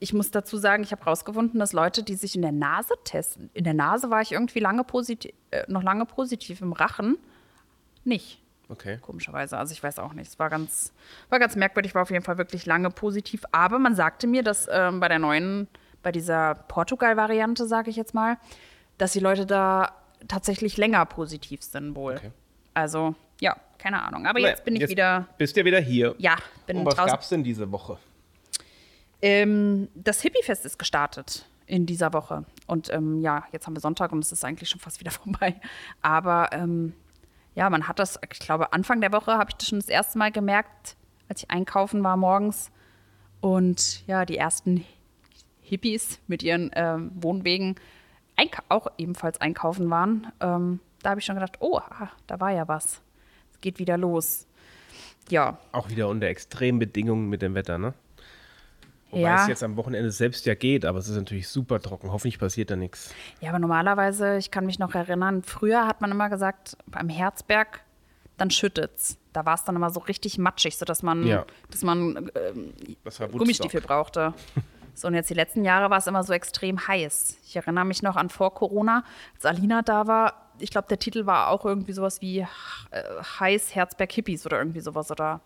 ich 0.00 0.12
muss 0.12 0.30
dazu 0.30 0.56
sagen, 0.56 0.82
ich 0.82 0.92
habe 0.92 1.04
rausgefunden, 1.04 1.58
dass 1.60 1.72
Leute, 1.72 2.02
die 2.02 2.14
sich 2.14 2.34
in 2.36 2.42
der 2.42 2.52
Nase 2.52 2.94
testen, 3.04 3.50
in 3.54 3.64
der 3.64 3.74
Nase 3.74 4.10
war 4.10 4.20
ich 4.20 4.32
irgendwie 4.32 4.60
lange 4.60 4.84
positiv, 4.84 5.32
äh, 5.50 5.64
noch 5.68 5.82
lange 5.82 6.04
positiv, 6.06 6.60
im 6.60 6.72
Rachen 6.72 7.16
nicht. 8.04 8.40
Okay. 8.68 8.98
komischerweise. 9.00 9.58
Also 9.58 9.72
ich 9.72 9.82
weiß 9.82 9.98
auch 9.98 10.14
nicht. 10.14 10.28
Es 10.28 10.38
war 10.38 10.48
ganz, 10.48 10.92
war 11.28 11.38
ganz 11.38 11.54
merkwürdig, 11.54 11.94
war 11.94 12.02
auf 12.02 12.10
jeden 12.10 12.24
Fall 12.24 12.38
wirklich 12.38 12.64
lange 12.64 12.90
positiv. 12.90 13.44
Aber 13.52 13.78
man 13.78 13.94
sagte 13.94 14.26
mir, 14.26 14.42
dass 14.42 14.66
ähm, 14.70 15.00
bei 15.00 15.08
der 15.08 15.18
neuen, 15.18 15.68
bei 16.02 16.10
dieser 16.12 16.54
Portugal-Variante, 16.54 17.66
sage 17.66 17.90
ich 17.90 17.96
jetzt 17.96 18.14
mal, 18.14 18.38
dass 18.96 19.12
die 19.12 19.20
Leute 19.20 19.44
da 19.44 19.92
tatsächlich 20.28 20.78
länger 20.78 21.04
positiv 21.04 21.62
sind 21.62 21.94
wohl. 21.94 22.14
Okay. 22.14 22.30
Also, 22.72 23.14
ja, 23.40 23.54
keine 23.78 24.02
Ahnung. 24.02 24.26
Aber 24.26 24.40
jetzt 24.40 24.64
bin 24.64 24.76
ich 24.76 24.88
wieder, 24.88 25.28
Bist 25.36 25.56
ja 25.56 25.64
wieder 25.64 25.80
hier. 25.80 26.14
ja, 26.18 26.36
bin 26.66 26.78
Und 26.78 26.86
was 26.86 26.94
draußen. 26.94 27.10
gab's 27.10 27.28
denn 27.28 27.44
diese 27.44 27.70
Woche? 27.70 27.98
Ähm, 29.24 29.88
das 29.94 30.20
Hippiefest 30.20 30.66
ist 30.66 30.78
gestartet 30.78 31.46
in 31.66 31.86
dieser 31.86 32.12
Woche. 32.12 32.44
Und 32.66 32.92
ähm, 32.92 33.22
ja, 33.22 33.44
jetzt 33.52 33.66
haben 33.66 33.74
wir 33.74 33.80
Sonntag 33.80 34.12
und 34.12 34.22
es 34.22 34.32
ist 34.32 34.44
eigentlich 34.44 34.68
schon 34.68 34.80
fast 34.80 35.00
wieder 35.00 35.10
vorbei. 35.12 35.54
Aber 36.02 36.50
ähm, 36.52 36.92
ja, 37.54 37.70
man 37.70 37.88
hat 37.88 37.98
das, 37.98 38.20
ich 38.30 38.38
glaube, 38.38 38.74
Anfang 38.74 39.00
der 39.00 39.12
Woche 39.12 39.32
habe 39.32 39.48
ich 39.48 39.56
das 39.56 39.68
schon 39.68 39.78
das 39.78 39.88
erste 39.88 40.18
Mal 40.18 40.30
gemerkt, 40.30 40.96
als 41.26 41.42
ich 41.42 41.50
einkaufen 41.50 42.04
war 42.04 42.18
morgens. 42.18 42.70
Und 43.40 44.06
ja, 44.06 44.26
die 44.26 44.36
ersten 44.36 44.84
Hippies 45.62 46.18
mit 46.26 46.42
ihren 46.42 46.70
ähm, 46.74 47.10
Wohnwegen 47.14 47.76
auch 48.68 48.88
ebenfalls 48.98 49.40
einkaufen 49.40 49.88
waren. 49.88 50.30
Ähm, 50.40 50.80
da 51.00 51.10
habe 51.10 51.20
ich 51.20 51.24
schon 51.24 51.36
gedacht, 51.36 51.56
oh, 51.60 51.78
ah, 51.78 52.10
da 52.26 52.40
war 52.40 52.50
ja 52.50 52.68
was. 52.68 53.00
Es 53.52 53.60
geht 53.62 53.78
wieder 53.78 53.96
los. 53.96 54.46
Ja, 55.30 55.56
Auch 55.72 55.88
wieder 55.88 56.08
unter 56.08 56.26
extremen 56.26 56.78
Bedingungen 56.78 57.30
mit 57.30 57.40
dem 57.40 57.54
Wetter, 57.54 57.78
ne? 57.78 57.94
Wobei 59.14 59.22
Ja. 59.22 59.42
es 59.42 59.48
jetzt 59.48 59.62
am 59.62 59.76
Wochenende 59.76 60.10
selbst 60.10 60.44
ja 60.46 60.54
geht, 60.54 60.84
aber 60.84 60.98
es 60.98 61.08
ist 61.08 61.16
natürlich 61.16 61.48
super 61.48 61.80
trocken. 61.80 62.10
Hoffentlich 62.12 62.38
passiert 62.38 62.70
da 62.70 62.76
nichts. 62.76 63.14
Ja, 63.40 63.50
aber 63.50 63.58
normalerweise, 63.58 64.36
ich 64.36 64.50
kann 64.50 64.66
mich 64.66 64.78
noch 64.78 64.94
erinnern, 64.94 65.42
früher 65.42 65.86
hat 65.86 66.00
man 66.00 66.10
immer 66.10 66.28
gesagt, 66.30 66.76
beim 66.86 67.08
Herzberg, 67.08 67.80
dann 68.36 68.50
schüttet's. 68.50 69.16
Da 69.32 69.46
war 69.46 69.54
es 69.54 69.64
dann 69.64 69.76
immer 69.76 69.90
so 69.90 70.00
richtig 70.00 70.38
matschig, 70.38 70.76
sodass 70.76 71.02
man, 71.02 71.24
Ja. 71.26 71.44
dass 71.70 71.82
man 71.82 72.30
ähm, 72.34 72.72
Das. 73.04 73.18
Gummistiefel 73.18 73.80
brauchte. 73.80 74.34
So, 74.96 75.08
und 75.08 75.14
jetzt 75.14 75.28
die 75.28 75.34
letzten 75.34 75.64
Jahre 75.64 75.90
war 75.90 75.98
es 75.98 76.06
immer 76.06 76.22
so 76.22 76.32
extrem 76.32 76.86
heiß. 76.86 77.38
Ich 77.48 77.56
erinnere 77.56 77.84
mich 77.84 78.04
noch 78.04 78.14
an 78.14 78.30
vor 78.30 78.54
Corona, 78.54 79.02
als 79.34 79.44
Alina 79.44 79.82
da 79.82 80.06
war. 80.06 80.52
Ich 80.60 80.70
glaube, 80.70 80.86
der 80.86 81.00
Titel 81.00 81.26
war 81.26 81.48
auch 81.48 81.64
irgendwie 81.64 81.92
sowas 81.92 82.20
wie 82.20 82.38
äh, 82.38 82.46
Heiß 83.40 83.74
Herzberg 83.74 84.12
Hippies 84.12 84.46
oder 84.46 84.58
irgendwie 84.58 84.78
sowas. 84.78 85.10
Oder, 85.10 85.40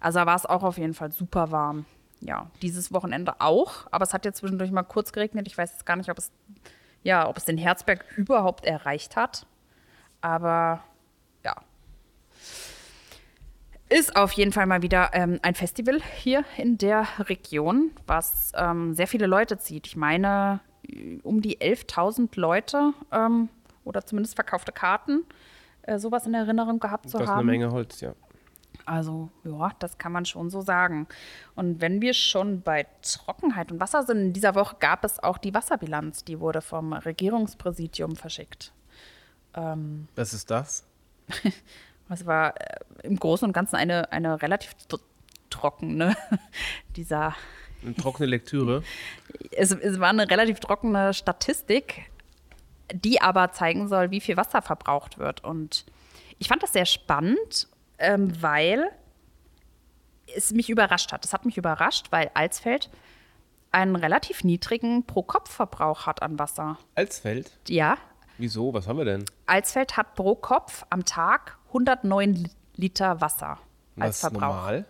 also 0.00 0.18
da 0.18 0.26
war 0.26 0.36
es 0.36 0.44
auch 0.44 0.62
auf 0.62 0.76
jeden 0.76 0.92
Fall 0.92 1.12
super 1.12 1.50
warm. 1.50 1.86
Ja, 2.20 2.50
dieses 2.62 2.92
Wochenende 2.92 3.40
auch. 3.40 3.86
Aber 3.90 4.04
es 4.04 4.12
hat 4.14 4.24
ja 4.24 4.32
zwischendurch 4.32 4.70
mal 4.70 4.82
kurz 4.82 5.12
geregnet. 5.12 5.46
Ich 5.46 5.56
weiß 5.56 5.72
jetzt 5.72 5.86
gar 5.86 5.96
nicht, 5.96 6.10
ob 6.10 6.18
es, 6.18 6.30
ja, 7.02 7.28
ob 7.28 7.36
es 7.36 7.44
den 7.44 7.58
Herzberg 7.58 8.04
überhaupt 8.16 8.64
erreicht 8.64 9.16
hat. 9.16 9.46
Aber 10.20 10.82
ja. 11.44 11.56
Ist 13.88 14.14
auf 14.14 14.32
jeden 14.32 14.52
Fall 14.52 14.66
mal 14.66 14.82
wieder 14.82 15.10
ähm, 15.14 15.40
ein 15.42 15.54
Festival 15.54 16.00
hier 16.16 16.44
in 16.56 16.78
der 16.78 17.06
Region, 17.18 17.90
was 18.06 18.52
ähm, 18.54 18.94
sehr 18.94 19.08
viele 19.08 19.26
Leute 19.26 19.58
zieht. 19.58 19.86
Ich 19.86 19.96
meine, 19.96 20.60
um 21.22 21.40
die 21.40 21.58
11.000 21.58 22.38
Leute 22.38 22.92
ähm, 23.10 23.48
oder 23.84 24.04
zumindest 24.04 24.36
verkaufte 24.36 24.72
Karten, 24.72 25.24
äh, 25.82 25.98
sowas 25.98 26.26
in 26.26 26.34
Erinnerung 26.34 26.78
gehabt 26.78 27.08
zu 27.08 27.18
Das 27.18 27.24
ist 27.24 27.28
eine 27.30 27.38
haben. 27.38 27.46
Menge 27.46 27.72
Holz, 27.72 28.00
ja. 28.00 28.12
Also, 28.90 29.30
ja, 29.44 29.70
das 29.78 29.98
kann 29.98 30.10
man 30.10 30.24
schon 30.24 30.50
so 30.50 30.62
sagen. 30.62 31.06
Und 31.54 31.80
wenn 31.80 32.02
wir 32.02 32.12
schon 32.12 32.60
bei 32.60 32.88
Trockenheit 33.02 33.70
und 33.70 33.78
Wasser 33.78 34.02
sind, 34.02 34.18
in 34.18 34.32
dieser 34.32 34.56
Woche 34.56 34.78
gab 34.80 35.04
es 35.04 35.22
auch 35.22 35.38
die 35.38 35.54
Wasserbilanz, 35.54 36.24
die 36.24 36.40
wurde 36.40 36.60
vom 36.60 36.92
Regierungspräsidium 36.92 38.16
verschickt. 38.16 38.72
Was 40.16 40.32
ist 40.32 40.50
das? 40.50 40.84
Es 42.08 42.26
war 42.26 42.60
äh, 42.60 42.78
im 43.04 43.16
Großen 43.16 43.46
und 43.46 43.52
Ganzen 43.52 43.76
eine, 43.76 44.10
eine 44.10 44.42
relativ 44.42 44.74
tro- 44.88 44.98
trockene, 45.50 46.16
dieser, 46.96 47.36
Eine 47.84 47.94
trockene 47.94 48.26
Lektüre. 48.26 48.82
es, 49.52 49.70
es 49.70 50.00
war 50.00 50.08
eine 50.08 50.28
relativ 50.28 50.58
trockene 50.58 51.14
Statistik, 51.14 52.10
die 52.92 53.20
aber 53.20 53.52
zeigen 53.52 53.86
soll, 53.86 54.10
wie 54.10 54.20
viel 54.20 54.36
Wasser 54.36 54.62
verbraucht 54.62 55.18
wird. 55.18 55.44
Und 55.44 55.86
ich 56.40 56.48
fand 56.48 56.64
das 56.64 56.72
sehr 56.72 56.86
spannend, 56.86 57.68
ähm, 58.00 58.40
weil 58.42 58.90
es 60.36 60.52
mich 60.52 60.68
überrascht 60.70 61.12
hat. 61.12 61.24
Es 61.24 61.32
hat 61.32 61.44
mich 61.44 61.56
überrascht, 61.56 62.06
weil 62.10 62.30
Alsfeld 62.34 62.90
einen 63.72 63.94
relativ 63.96 64.42
niedrigen 64.44 65.04
Pro-Kopf-Verbrauch 65.06 66.06
hat 66.06 66.22
an 66.22 66.38
Wasser. 66.38 66.78
Alsfeld? 66.94 67.50
Ja, 67.68 67.96
Wieso? 68.38 68.72
Was 68.72 68.88
haben 68.88 68.96
wir 68.96 69.04
denn? 69.04 69.26
Alsfeld 69.46 69.98
hat 69.98 70.14
pro 70.14 70.34
Kopf 70.34 70.84
am 70.88 71.04
Tag 71.04 71.58
109 71.68 72.32
Li- 72.34 72.50
Liter 72.76 73.20
Wasser 73.20 73.58
Was 73.96 74.04
als 74.06 74.14
ist 74.16 74.20
Verbrauch. 74.22 74.40
normal? 74.54 74.84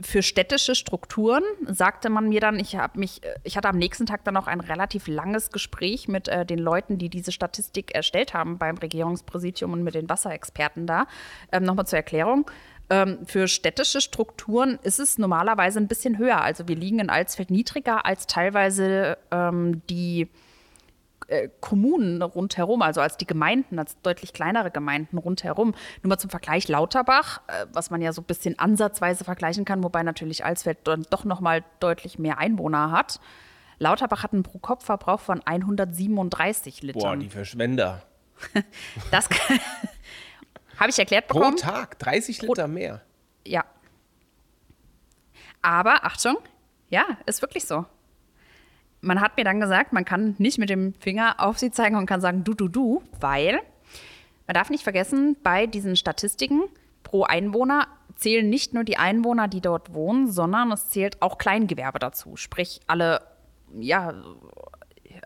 Für 0.00 0.22
städtische 0.22 0.74
Strukturen 0.74 1.44
sagte 1.66 2.10
man 2.10 2.28
mir 2.28 2.40
dann, 2.40 2.58
ich 2.58 2.76
habe 2.76 2.98
mich, 2.98 3.22
äh, 3.22 3.34
ich 3.44 3.56
hatte 3.56 3.68
am 3.68 3.78
nächsten 3.78 4.06
Tag 4.06 4.24
dann 4.24 4.34
noch 4.34 4.46
ein 4.46 4.60
relativ 4.60 5.06
langes 5.06 5.50
Gespräch 5.50 6.08
mit 6.08 6.28
äh, 6.28 6.44
den 6.44 6.58
Leuten, 6.58 6.98
die 6.98 7.08
diese 7.08 7.32
Statistik 7.32 7.94
erstellt 7.94 8.34
haben 8.34 8.58
beim 8.58 8.76
Regierungspräsidium 8.76 9.72
und 9.72 9.82
mit 9.82 9.94
den 9.94 10.08
Wasserexperten 10.08 10.86
da. 10.86 11.06
Ähm, 11.52 11.64
Nochmal 11.64 11.86
zur 11.86 11.98
Erklärung. 11.98 12.50
Ähm, 12.90 13.18
für 13.24 13.48
städtische 13.48 14.00
Strukturen 14.00 14.78
ist 14.82 14.98
es 14.98 15.16
normalerweise 15.16 15.78
ein 15.78 15.88
bisschen 15.88 16.18
höher. 16.18 16.42
Also 16.42 16.68
wir 16.68 16.76
liegen 16.76 16.98
in 16.98 17.08
Alsfeld 17.08 17.50
niedriger 17.50 18.04
als 18.04 18.26
teilweise 18.26 19.16
ähm, 19.30 19.82
die 19.88 20.28
äh, 21.28 21.48
Kommunen 21.60 22.22
rundherum, 22.22 22.82
also 22.82 23.00
als 23.00 23.16
die 23.16 23.26
Gemeinden, 23.26 23.78
als 23.78 24.00
deutlich 24.02 24.32
kleinere 24.32 24.70
Gemeinden 24.70 25.18
rundherum. 25.18 25.74
Nur 26.02 26.08
mal 26.08 26.18
zum 26.18 26.30
Vergleich 26.30 26.68
Lauterbach, 26.68 27.40
äh, 27.46 27.66
was 27.72 27.90
man 27.90 28.02
ja 28.02 28.12
so 28.12 28.22
ein 28.22 28.26
bisschen 28.26 28.58
ansatzweise 28.58 29.24
vergleichen 29.24 29.64
kann, 29.64 29.82
wobei 29.82 30.02
natürlich 30.02 30.44
Alsfeld 30.44 30.78
dann 30.84 31.06
doch 31.10 31.24
noch 31.24 31.40
mal 31.40 31.64
deutlich 31.80 32.18
mehr 32.18 32.38
Einwohner 32.38 32.90
hat. 32.90 33.20
Lauterbach 33.78 34.22
hat 34.22 34.32
einen 34.32 34.42
Pro-Kopf-Verbrauch 34.42 35.20
von 35.20 35.40
137 35.44 36.80
Boah, 36.80 36.86
Litern. 36.86 37.20
die 37.20 37.28
Verschwender. 37.28 38.02
das 39.10 39.28
habe 40.78 40.90
ich 40.90 40.98
erklärt 40.98 41.28
Pro 41.28 41.38
bekommen. 41.38 41.56
Tag 41.56 41.98
30 41.98 42.42
Liter 42.42 42.68
mehr. 42.68 43.02
Ja. 43.46 43.64
Aber 45.62 46.04
Achtung, 46.04 46.36
ja, 46.88 47.04
ist 47.26 47.40
wirklich 47.42 47.64
so. 47.64 47.86
Man 49.04 49.20
hat 49.20 49.36
mir 49.36 49.44
dann 49.44 49.60
gesagt, 49.60 49.92
man 49.92 50.04
kann 50.04 50.34
nicht 50.38 50.58
mit 50.58 50.70
dem 50.70 50.94
Finger 50.94 51.36
auf 51.38 51.58
sie 51.58 51.70
zeigen 51.70 51.96
und 51.96 52.06
kann 52.06 52.20
sagen, 52.20 52.44
du, 52.44 52.54
du, 52.54 52.68
du, 52.68 53.02
weil 53.20 53.60
man 54.46 54.54
darf 54.54 54.70
nicht 54.70 54.82
vergessen, 54.82 55.36
bei 55.42 55.66
diesen 55.66 55.96
Statistiken 55.96 56.62
pro 57.02 57.24
Einwohner 57.24 57.86
zählen 58.16 58.48
nicht 58.48 58.74
nur 58.74 58.84
die 58.84 58.96
Einwohner, 58.96 59.48
die 59.48 59.60
dort 59.60 59.94
wohnen, 59.94 60.30
sondern 60.30 60.72
es 60.72 60.88
zählt 60.90 61.20
auch 61.22 61.38
Kleingewerbe 61.38 61.98
dazu. 61.98 62.36
Sprich, 62.36 62.80
alle, 62.86 63.22
ja, 63.78 64.10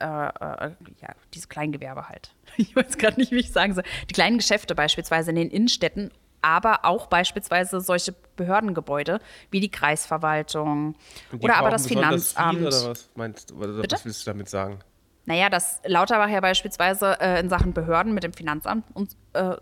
äh, 0.00 0.04
äh, 0.04 0.70
ja, 1.00 1.14
dieses 1.34 1.48
Kleingewerbe 1.48 2.08
halt. 2.08 2.34
Ich 2.56 2.74
weiß 2.74 2.98
gerade 2.98 3.20
nicht, 3.20 3.30
wie 3.30 3.38
ich 3.38 3.52
sagen 3.52 3.74
soll. 3.74 3.84
Die 4.10 4.14
kleinen 4.14 4.38
Geschäfte 4.38 4.74
beispielsweise 4.74 5.30
in 5.30 5.36
den 5.36 5.50
Innenstädten, 5.50 6.10
aber 6.42 6.84
auch 6.84 7.06
beispielsweise 7.06 7.80
solche 7.80 8.14
Behördengebäude 8.36 9.20
wie 9.50 9.60
die 9.60 9.70
Kreisverwaltung 9.70 10.94
die 11.32 11.38
oder 11.38 11.56
aber 11.56 11.70
das 11.70 11.86
Finanzamt. 11.86 12.60
Oder 12.60 12.90
was 12.90 13.10
meinst 13.14 13.50
du? 13.50 13.56
Oder 13.56 13.80
Bitte? 13.80 13.96
was 13.96 14.04
willst 14.04 14.26
du 14.26 14.30
damit 14.30 14.48
sagen? 14.48 14.80
Naja, 15.28 15.50
dass 15.50 15.82
Lauterbach 15.84 16.30
ja 16.30 16.40
beispielsweise 16.40 17.20
äh, 17.20 17.40
in 17.40 17.50
Sachen 17.50 17.74
Behörden 17.74 18.14
mit 18.14 18.24
dem 18.24 18.32
Finanzamt 18.32 18.86
und 18.94 19.14
äh, 19.34 19.56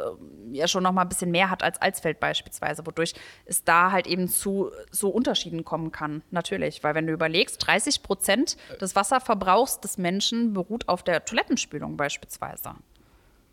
ja 0.52 0.68
schon 0.68 0.84
noch 0.84 0.92
mal 0.92 1.02
ein 1.02 1.08
bisschen 1.08 1.32
mehr 1.32 1.50
hat 1.50 1.64
als 1.64 1.82
Alsfeld 1.82 2.20
beispielsweise, 2.20 2.86
wodurch 2.86 3.14
es 3.46 3.64
da 3.64 3.90
halt 3.90 4.06
eben 4.06 4.28
zu 4.28 4.70
so 4.92 5.08
Unterschieden 5.08 5.64
kommen 5.64 5.90
kann. 5.90 6.22
Natürlich, 6.30 6.84
weil 6.84 6.94
wenn 6.94 7.08
du 7.08 7.12
überlegst, 7.12 7.66
30 7.66 8.04
Prozent 8.04 8.56
des 8.80 8.94
Wasserverbrauchs 8.94 9.80
des 9.80 9.98
Menschen 9.98 10.52
beruht 10.52 10.88
auf 10.88 11.02
der 11.02 11.24
Toilettenspülung 11.24 11.96
beispielsweise. 11.96 12.76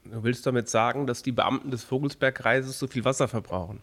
Du 0.06 0.24
willst 0.24 0.46
damit 0.46 0.70
sagen, 0.70 1.08
dass 1.08 1.24
die 1.24 1.32
Beamten 1.32 1.72
des 1.72 1.84
Vogelsbergkreises 1.84 2.78
so 2.78 2.88
viel 2.88 3.06
Wasser 3.06 3.28
verbrauchen? 3.28 3.82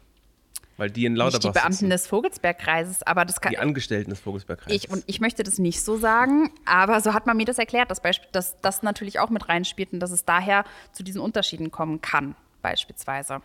Weil 0.77 0.91
die 0.91 1.05
in 1.05 1.13
Nicht 1.13 1.19
die 1.21 1.25
Lauterbach 1.25 1.53
Beamten 1.53 1.73
sitzen. 1.75 1.91
des 1.91 2.07
Vogelsbergkreises, 2.07 3.03
aber 3.03 3.25
das 3.27 3.41
kann 3.41 3.51
Die 3.51 3.59
Angestellten 3.59 4.11
des 4.11 4.21
Vogelsbergkreises. 4.21 4.85
ich 4.85 4.91
und 4.91 5.05
ich 5.07 5.21
möchte 5.21 5.43
das 5.43 5.59
nicht 5.59 5.83
so 5.83 5.99
sagen, 5.99 6.51
aber 6.65 7.01
so 7.01 7.13
hat 7.13 7.27
man 7.27 7.37
mir 7.37 7.45
das 7.45 7.59
erklärt, 7.59 7.91
dass, 7.91 8.03
beisp- 8.03 8.31
dass 8.33 8.59
das 8.63 8.83
natürlich 8.83 9.19
auch 9.19 9.29
mit 9.31 9.49
reinspielt 9.49 9.93
und 9.93 10.01
dass 10.01 10.11
es 10.11 10.25
daher 10.25 10.65
zu 10.93 11.03
diesen 11.03 11.21
Unterschieden 11.21 11.71
kommen 11.71 12.01
kann, 12.01 12.35
beispielsweise. 12.63 13.43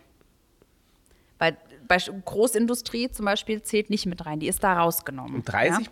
Weil 1.39 1.57
bei 1.89 1.97
Großindustrie 1.97 3.11
zum 3.11 3.25
Beispiel 3.25 3.61
zählt 3.61 3.89
nicht 3.89 4.05
mit 4.05 4.25
rein, 4.25 4.39
die 4.39 4.47
ist 4.47 4.63
da 4.63 4.79
rausgenommen. 4.79 5.35
Und 5.35 5.43
30 5.51 5.85
Ja? 5.87 5.91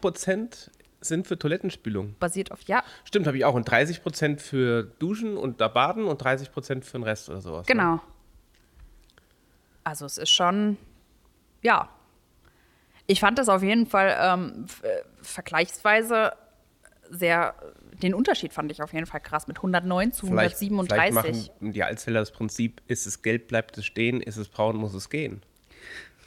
Sind 1.04 1.28
für 1.28 1.38
Toilettenspülung. 1.38 2.16
Basiert 2.20 2.52
auf, 2.52 2.62
ja, 2.64 2.84
Stimmt, 3.06 3.28
habe 3.28 3.38
ich 3.38 3.46
auch. 3.46 3.54
Und 3.54 3.70
30 3.70 4.02
Prozent 4.02 4.42
für 4.42 4.84
Duschen 4.84 5.38
und 5.38 5.62
da 5.62 5.68
Baden 5.68 6.06
und 6.06 6.22
30 6.24 6.52
Prozent 6.52 6.86
für 6.86 6.98
den 6.98 7.04
Rest 7.04 7.30
oder 7.30 7.42
sowas. 7.42 7.68
ne? 7.68 7.74
genau. 7.74 8.00
Also 9.84 10.06
es 10.06 10.18
ist 10.18 10.30
schon, 10.30 10.78
ja. 11.62 11.90
Ich 13.06 13.20
fand 13.20 13.38
das 13.38 13.50
auf 13.50 13.62
jeden 13.64 13.86
Fall 13.86 14.16
ähm, 14.18 14.66
äh, 14.82 14.88
vergleichsweise 15.22 16.32
sehr, 17.10 17.54
den 18.02 18.14
Unterschied 18.14 18.54
fand 18.54 18.72
ich 18.72 18.82
auf 18.82 18.94
jeden 18.94 19.06
Fall 19.06 19.20
krass 19.20 19.46
mit 19.48 19.58
109 19.58 20.14
zu 20.14 20.28
Vielleicht, 20.28 20.58
vielleicht 20.58 20.72
137. 20.72 21.52
machen 21.60 21.72
die 21.74 21.84
Alsfelder 21.84 22.22
das 22.22 22.32
Prinzip, 22.32 22.82
ist 22.88 23.06
es 23.06 23.22
gelb, 23.22 23.50
bleibt 23.50 23.78
es 23.78 23.86
stehen, 23.86 24.22
ist 24.22 24.38
es 24.38 24.48
braun, 24.48 24.78
muss 24.78 24.94
es 24.94 25.10
gehen. 25.10 25.44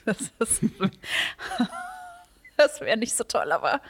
Das, 0.04 0.20
ist- 0.38 0.60
das 2.56 2.80
wäre 2.82 2.96
nicht 2.98 3.16
so 3.16 3.24
toll, 3.24 3.50
aber 3.52 3.80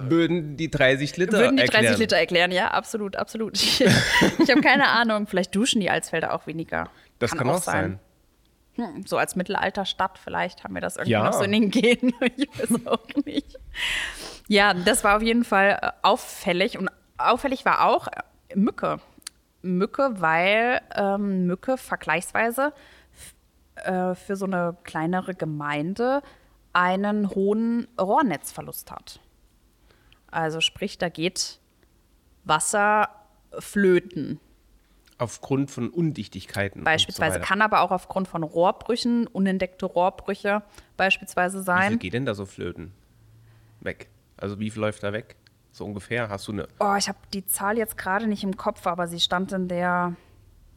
Würden 0.00 0.56
die 0.56 0.70
30 0.70 1.16
Liter 1.16 1.38
würden 1.38 1.56
die 1.56 1.62
erklären. 1.62 1.84
30 1.84 1.98
Liter 1.98 2.16
erklären, 2.16 2.50
ja, 2.52 2.68
absolut, 2.68 3.16
absolut. 3.16 3.56
Ich, 3.62 3.80
ich 3.80 4.50
habe 4.50 4.60
keine 4.60 4.88
Ahnung, 4.88 5.26
vielleicht 5.26 5.54
duschen 5.54 5.80
die 5.80 5.90
Alsfelder 5.90 6.34
auch 6.34 6.46
weniger. 6.46 6.88
Das 7.18 7.32
kann, 7.36 7.48
auch 7.48 7.62
sein. 7.62 7.98
Hm, 8.74 9.04
so 9.06 9.16
als 9.18 9.34
Mittelalterstadt, 9.36 10.18
vielleicht 10.18 10.64
haben 10.64 10.74
wir 10.74 10.80
das 10.80 10.96
irgendwie 10.96 11.12
Ja. 11.12 11.24
noch 11.24 11.32
so 11.32 11.42
in 11.42 11.52
den 11.52 11.70
Genen. 11.70 12.12
Ich 12.36 12.48
weiß 12.58 12.86
auch 12.86 13.06
nicht. 13.24 13.58
Ja, 14.46 14.72
das 14.74 15.04
war 15.04 15.16
auf 15.16 15.22
jeden 15.22 15.44
Fall 15.44 15.78
äh, 15.82 15.90
auffällig. 16.02 16.78
Und 16.78 16.88
auffällig 17.18 17.64
war 17.64 17.84
auch 17.86 18.06
äh, 18.08 18.56
Mücke. 18.56 19.00
Mücke, 19.62 20.10
weil 20.20 20.80
ähm, 20.94 21.46
Mücke 21.46 21.76
vergleichsweise 21.76 22.72
äh, 23.74 24.14
für 24.14 24.36
so 24.36 24.44
eine 24.46 24.76
kleinere 24.84 25.34
Gemeinde 25.34 26.22
einen 26.72 27.30
hohen 27.30 27.88
Rohrnetzverlust 28.00 28.92
hat. 28.92 29.18
Also 30.30 30.60
sprich, 30.60 30.98
da 30.98 31.08
geht 31.08 31.58
Wasser 32.44 33.08
flöten. 33.58 34.40
Aufgrund 35.20 35.70
von 35.70 35.90
Undichtigkeiten. 35.90 36.84
Beispielsweise 36.84 37.40
so 37.40 37.44
kann 37.44 37.60
aber 37.60 37.80
auch 37.80 37.90
aufgrund 37.90 38.28
von 38.28 38.44
Rohrbrüchen, 38.44 39.26
unentdeckte 39.26 39.86
Rohrbrüche 39.86 40.62
beispielsweise 40.96 41.56
Wie 41.58 41.62
viel 41.62 41.64
sein. 41.64 41.98
geht 41.98 42.12
denn 42.12 42.24
da 42.24 42.34
so 42.34 42.46
flöten? 42.46 42.92
Weg. 43.80 44.08
Also 44.36 44.60
wie 44.60 44.70
viel 44.70 44.80
läuft 44.80 45.02
da 45.02 45.12
weg? 45.12 45.34
So 45.72 45.84
ungefähr. 45.84 46.28
Hast 46.28 46.46
du 46.46 46.52
eine. 46.52 46.68
Oh, 46.78 46.94
ich 46.96 47.08
habe 47.08 47.18
die 47.34 47.44
Zahl 47.46 47.76
jetzt 47.78 47.98
gerade 47.98 48.28
nicht 48.28 48.44
im 48.44 48.56
Kopf, 48.56 48.86
aber 48.86 49.08
sie 49.08 49.18
stand 49.18 49.50
in 49.52 49.66
der, 49.66 50.14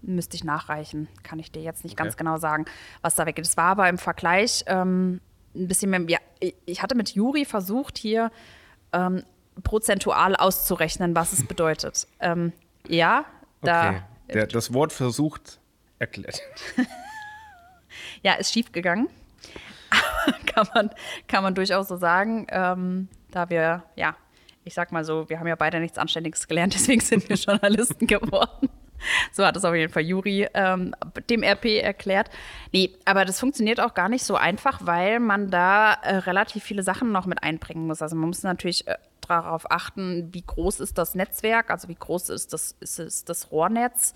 müsste 0.02 0.36
ich 0.36 0.44
nachreichen, 0.44 1.08
kann 1.22 1.38
ich 1.38 1.52
dir 1.52 1.62
jetzt 1.62 1.84
nicht 1.84 1.94
Okay. 1.94 2.04
ganz 2.04 2.18
genau 2.18 2.38
sagen, 2.38 2.66
was 3.04 3.14
da 3.14 3.28
weggeht. 3.28 3.46
Es 3.46 3.58
war 3.58 3.66
aber 3.66 3.90
im 3.90 4.00
Vergleich 4.00 4.64
ähm, 4.66 5.22
ein 5.56 5.68
bisschen 5.68 5.92
mehr, 5.92 6.02
ja, 6.08 6.18
ich- 6.40 6.56
ich 6.66 6.82
hatte 6.82 6.96
mit 6.96 7.10
Juri 7.14 7.46
versucht, 7.46 8.00
hier 8.00 8.32
ähm, 8.92 9.24
prozentual 9.64 10.36
auszurechnen, 10.36 11.16
was 11.16 11.34
es 11.34 11.46
bedeutet. 11.46 12.08
ähm, 12.20 12.54
ja, 12.88 13.26
da 13.62 13.90
Okay. 13.90 14.02
Der, 14.34 14.48
das 14.48 14.74
Wort 14.74 14.94
versucht 14.94 15.60
erklärt. 16.00 16.42
Ja, 18.24 18.34
ist 18.34 18.54
schief 18.54 18.72
gegangen. 18.72 19.10
kann 20.46 20.68
man, 20.74 20.90
kann 21.28 21.44
man 21.44 21.56
durchaus 21.56 21.88
so 21.88 21.98
sagen. 21.98 22.48
Ähm, 22.50 23.08
da 23.32 23.50
wir, 23.50 23.84
ja, 23.96 24.16
ich 24.64 24.74
sag 24.74 24.92
mal 24.92 25.04
so, 25.04 25.30
wir 25.30 25.40
haben 25.40 25.48
ja 25.48 25.56
beide 25.56 25.80
nichts 25.80 25.98
Anständiges 25.98 26.48
gelernt, 26.48 26.74
deswegen 26.76 27.02
sind 27.02 27.28
wir 27.30 27.36
Journalisten 27.36 28.08
geworden. 28.08 28.70
So 29.32 29.44
hat 29.44 29.56
es 29.58 29.66
auf 29.66 29.74
jeden 29.74 29.92
Fall 29.92 30.04
Juri 30.04 30.48
ähm, 30.54 30.94
dem 31.28 31.42
RP 31.42 31.82
erklärt. 31.82 32.30
Nee, 32.72 32.92
aber 33.04 33.26
das 33.26 33.40
funktioniert 33.40 33.80
auch 33.80 33.96
gar 33.96 34.10
nicht 34.10 34.24
so 34.24 34.36
einfach, 34.36 34.80
weil 34.84 35.20
man 35.20 35.50
da 35.50 35.94
äh, 35.94 36.18
relativ 36.18 36.64
viele 36.64 36.84
Sachen 36.84 37.12
noch 37.12 37.26
mit 37.26 37.42
einbringen 37.42 37.88
muss. 37.88 38.04
Also 38.04 38.16
man 38.16 38.28
muss 38.28 38.44
natürlich 38.44 38.88
äh, 38.88 38.98
darauf 39.32 39.72
achten, 39.72 40.30
wie 40.34 40.44
groß 40.46 40.80
ist 40.80 40.98
das 40.98 41.16
Netzwerk, 41.16 41.72
also 41.72 41.88
wie 41.88 41.96
groß 41.96 42.30
ist 42.30 42.54
das, 42.54 42.76
ist, 42.80 43.00
ist 43.00 43.30
das 43.30 43.52
Rohrnetz, 43.52 44.14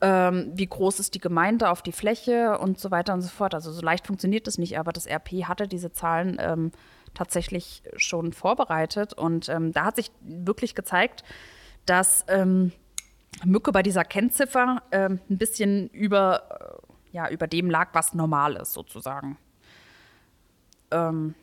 ähm, 0.00 0.52
wie 0.54 0.66
groß 0.66 1.00
ist 1.00 1.14
die 1.14 1.20
Gemeinde 1.20 1.70
auf 1.70 1.82
die 1.82 1.92
Fläche 1.92 2.58
und 2.58 2.78
so 2.78 2.90
weiter 2.90 3.14
und 3.14 3.22
so 3.22 3.28
fort. 3.28 3.54
Also 3.54 3.72
so 3.72 3.80
leicht 3.82 4.06
funktioniert 4.06 4.46
das 4.46 4.58
nicht, 4.58 4.78
aber 4.78 4.92
das 4.92 5.06
RP 5.06 5.44
hatte 5.44 5.66
diese 5.66 5.92
Zahlen 5.92 6.36
ähm, 6.40 6.72
tatsächlich 7.14 7.82
schon 7.96 8.32
vorbereitet 8.32 9.14
und 9.14 9.48
ähm, 9.48 9.72
da 9.72 9.86
hat 9.86 9.96
sich 9.96 10.12
wirklich 10.20 10.74
gezeigt, 10.74 11.24
dass 11.86 12.24
ähm, 12.28 12.72
Mücke 13.44 13.72
bei 13.72 13.82
dieser 13.82 14.04
Kennziffer 14.04 14.82
ähm, 14.92 15.20
ein 15.28 15.38
bisschen 15.38 15.88
über, 15.88 16.82
äh, 17.12 17.16
ja, 17.16 17.28
über 17.30 17.46
dem 17.46 17.70
lag, 17.70 17.88
was 17.94 18.14
normal 18.14 18.56
ist, 18.56 18.72
sozusagen. 18.72 19.38
Ähm, 20.90 21.34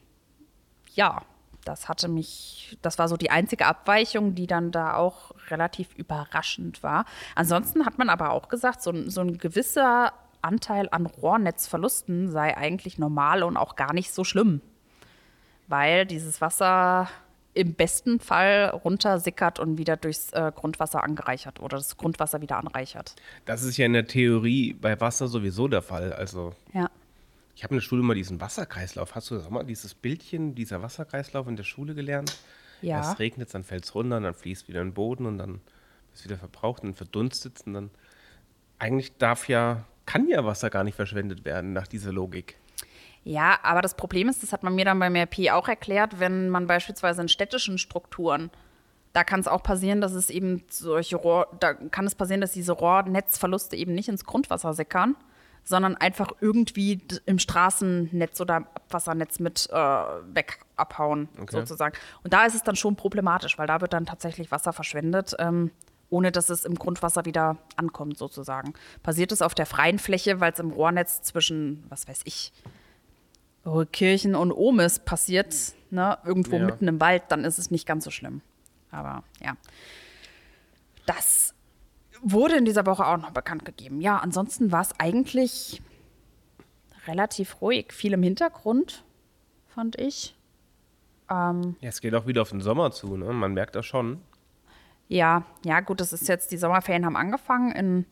ja, 0.94 1.24
das 1.68 1.90
hatte 1.90 2.08
mich, 2.08 2.78
das 2.82 2.98
war 2.98 3.08
so 3.08 3.18
die 3.18 3.32
einzige 3.32 3.66
Abweichung, 3.66 4.36
die 4.36 4.48
dann 4.48 4.72
da 4.72 4.96
auch 4.96 5.32
relativ 5.50 5.94
überraschend 5.96 6.84
war. 6.84 7.06
Ansonsten 7.36 7.86
hat 7.86 7.98
man 7.98 8.10
aber 8.10 8.32
auch 8.32 8.48
gesagt, 8.50 8.82
so, 8.82 8.94
so 9.10 9.22
ein 9.22 9.38
gewisser 9.38 10.14
Anteil 10.42 10.88
an 10.92 11.06
Rohrnetzverlusten 11.06 12.30
sei 12.30 12.56
eigentlich 12.56 12.98
normal 12.98 13.44
und 13.44 13.58
auch 13.58 13.76
gar 13.76 13.94
nicht 13.94 14.12
so 14.12 14.24
schlimm. 14.24 14.62
Weil 15.68 16.06
dieses 16.06 16.40
Wasser 16.40 17.10
im 17.54 17.74
besten 17.74 18.20
Fall 18.20 18.70
runtersickert 18.70 19.60
und 19.60 19.78
wieder 19.78 19.98
durchs 19.98 20.32
äh, 20.32 20.52
Grundwasser 20.56 21.04
angereichert 21.04 21.60
oder 21.60 21.78
das 21.78 21.98
Grundwasser 21.98 22.40
wieder 22.40 22.58
anreichert. 22.58 23.16
Das 23.46 23.64
ist 23.64 23.78
ja 23.78 23.88
in 23.88 23.94
der 23.94 24.06
Theorie 24.06 24.74
bei 24.74 25.00
Wasser 25.02 25.28
sowieso 25.28 25.68
der 25.68 25.82
Fall. 25.82 26.14
Also 26.14 26.54
Ja. 26.74 26.90
Ich 27.58 27.64
habe 27.64 27.74
in 27.74 27.80
der 27.80 27.84
Schule 27.84 28.04
mal 28.04 28.14
diesen 28.14 28.40
Wasserkreislauf. 28.40 29.16
Hast 29.16 29.32
du 29.32 29.36
das 29.36 29.48
auch 29.48 29.50
mal, 29.50 29.64
dieses 29.64 29.96
Bildchen, 29.96 30.54
dieser 30.54 30.84
Wasserkreislauf 30.84 31.48
in 31.48 31.56
der 31.56 31.64
Schule 31.64 31.96
gelernt? 31.96 32.38
Ja. 32.84 32.98
Erst 32.98 33.18
regnet 33.18 33.48
es, 33.48 33.54
dann 33.54 33.64
fällt 33.64 33.84
es 33.84 33.96
runter, 33.96 34.22
dann 34.22 34.36
fließt 34.36 34.68
wieder 34.68 34.82
in 34.82 34.90
den 34.90 34.94
Boden 34.94 35.26
und 35.26 35.40
dann 35.40 35.62
ist 36.14 36.24
wieder 36.24 36.38
verbraucht 36.38 36.84
und 36.84 36.94
verdunstet 36.94 37.64
und 37.66 37.74
dann 37.74 37.90
eigentlich 38.78 39.18
darf 39.18 39.50
ja, 39.50 39.86
kann 40.06 40.28
ja 40.28 40.46
Wasser 40.46 40.70
gar 40.70 40.84
nicht 40.84 40.94
verschwendet 40.94 41.46
werden 41.46 41.74
nach 41.74 41.88
dieser 41.88 42.12
Logik. 42.12 42.58
Ja, 43.24 43.58
aber 43.64 43.82
das 43.82 43.98
Problem 43.98 44.30
ist, 44.30 44.44
das 44.44 44.54
hat 44.54 44.62
man 44.62 44.76
mir 44.76 44.86
dann 44.86 45.00
beim 45.00 45.16
RP 45.16 45.50
auch 45.50 45.68
erklärt, 45.68 46.20
wenn 46.20 46.50
man 46.50 46.68
beispielsweise 46.68 47.24
in 47.24 47.28
städtischen 47.28 47.80
Strukturen, 47.80 48.52
da 49.14 49.24
kann 49.24 49.40
es 49.40 49.48
auch 49.48 49.64
passieren, 49.64 50.00
dass 50.00 50.12
es 50.12 50.30
eben 50.30 50.62
solche 50.70 51.16
Rohr, 51.16 51.48
da 51.60 51.74
kann 51.74 52.06
es 52.06 52.14
passieren, 52.14 52.42
dass 52.42 52.52
diese 52.52 52.74
Rohrnetzverluste 52.74 53.76
eben 53.76 53.96
nicht 53.96 54.10
ins 54.10 54.26
Grundwasser 54.26 54.76
sickern, 54.76 55.16
sondern 55.68 55.96
einfach 55.98 56.32
irgendwie 56.40 57.02
im 57.26 57.40
Straßennetz 57.40 58.40
oder 58.40 58.56
Abwassernetz 58.74 59.40
mit 59.40 59.70
äh, 59.70 59.76
weg 59.76 60.60
abhauen, 60.78 61.28
sozusagen. 61.50 61.98
Und 62.24 62.32
da 62.32 62.46
ist 62.46 62.56
es 62.56 62.64
dann 62.64 62.78
schon 62.78 62.96
problematisch, 62.96 63.58
weil 63.58 63.68
da 63.68 63.82
wird 63.82 63.92
dann 63.92 64.06
tatsächlich 64.06 64.50
Wasser 64.50 64.72
verschwendet. 64.72 65.36
Ähm, 65.40 65.72
ohne 66.10 66.32
dass 66.32 66.50
es 66.50 66.64
im 66.64 66.76
Grundwasser 66.76 67.26
wieder 67.26 67.58
ankommt, 67.76 68.18
sozusagen. 68.18 68.74
Passiert 69.04 69.34
es 69.34 69.42
auf 69.42 69.54
der 69.54 69.66
freien 69.66 70.00
Fläche, 70.00 70.40
weil 70.40 70.54
es 70.54 70.60
im 70.60 70.72
Rohrnetz 70.72 71.22
zwischen, 71.22 71.84
was 71.90 72.08
weiß 72.08 72.22
ich, 72.24 72.54
Kirchen 73.92 74.34
und 74.34 74.54
Ohmes 74.54 75.00
passiert, 75.00 75.54
ne, 75.90 76.18
irgendwo 76.24 76.56
Ja. 76.56 76.66
mitten 76.66 76.88
im 76.88 77.02
Wald, 77.02 77.24
dann 77.28 77.44
ist 77.44 77.60
es 77.60 77.72
nicht 77.72 77.86
ganz 77.86 78.06
so 78.06 78.12
schlimm. 78.12 78.40
Aber 78.90 79.24
ja. 79.44 79.58
Das 81.06 81.54
wurde 82.22 82.56
in 82.58 82.66
dieser 82.66 82.86
Woche 82.86 83.06
auch 83.06 83.18
noch 83.18 83.32
bekannt 83.32 83.66
gegeben. 83.66 84.02
Ja, 84.02 84.18
ansonsten 84.18 84.72
war 84.72 84.82
es 84.82 85.00
eigentlich 85.00 85.82
relativ 87.08 87.62
ruhig. 87.62 87.94
Viel 87.94 88.14
im 88.14 88.24
Hintergrund, 88.24 89.04
fand 89.68 90.00
ich. 90.00 90.36
Ähm, 91.30 91.76
Ja, 91.82 91.90
es 91.90 92.02
geht 92.02 92.14
auch 92.16 92.28
wieder 92.28 92.42
auf 92.42 92.50
den 92.50 92.62
Sommer 92.62 92.92
zu, 92.92 93.18
ne? 93.18 93.32
Man 93.34 93.54
merkt 93.54 93.76
das 93.76 93.86
schon. 93.86 94.22
Ja, 95.08 95.44
ja, 95.64 95.80
gut, 95.80 96.02
das 96.02 96.12
ist 96.14 96.28
jetzt, 96.28 96.52
die 96.52 96.58
Sommerferien 96.58 97.06
haben 97.06 97.16
angefangen. 97.16 97.72
In, 97.72 98.06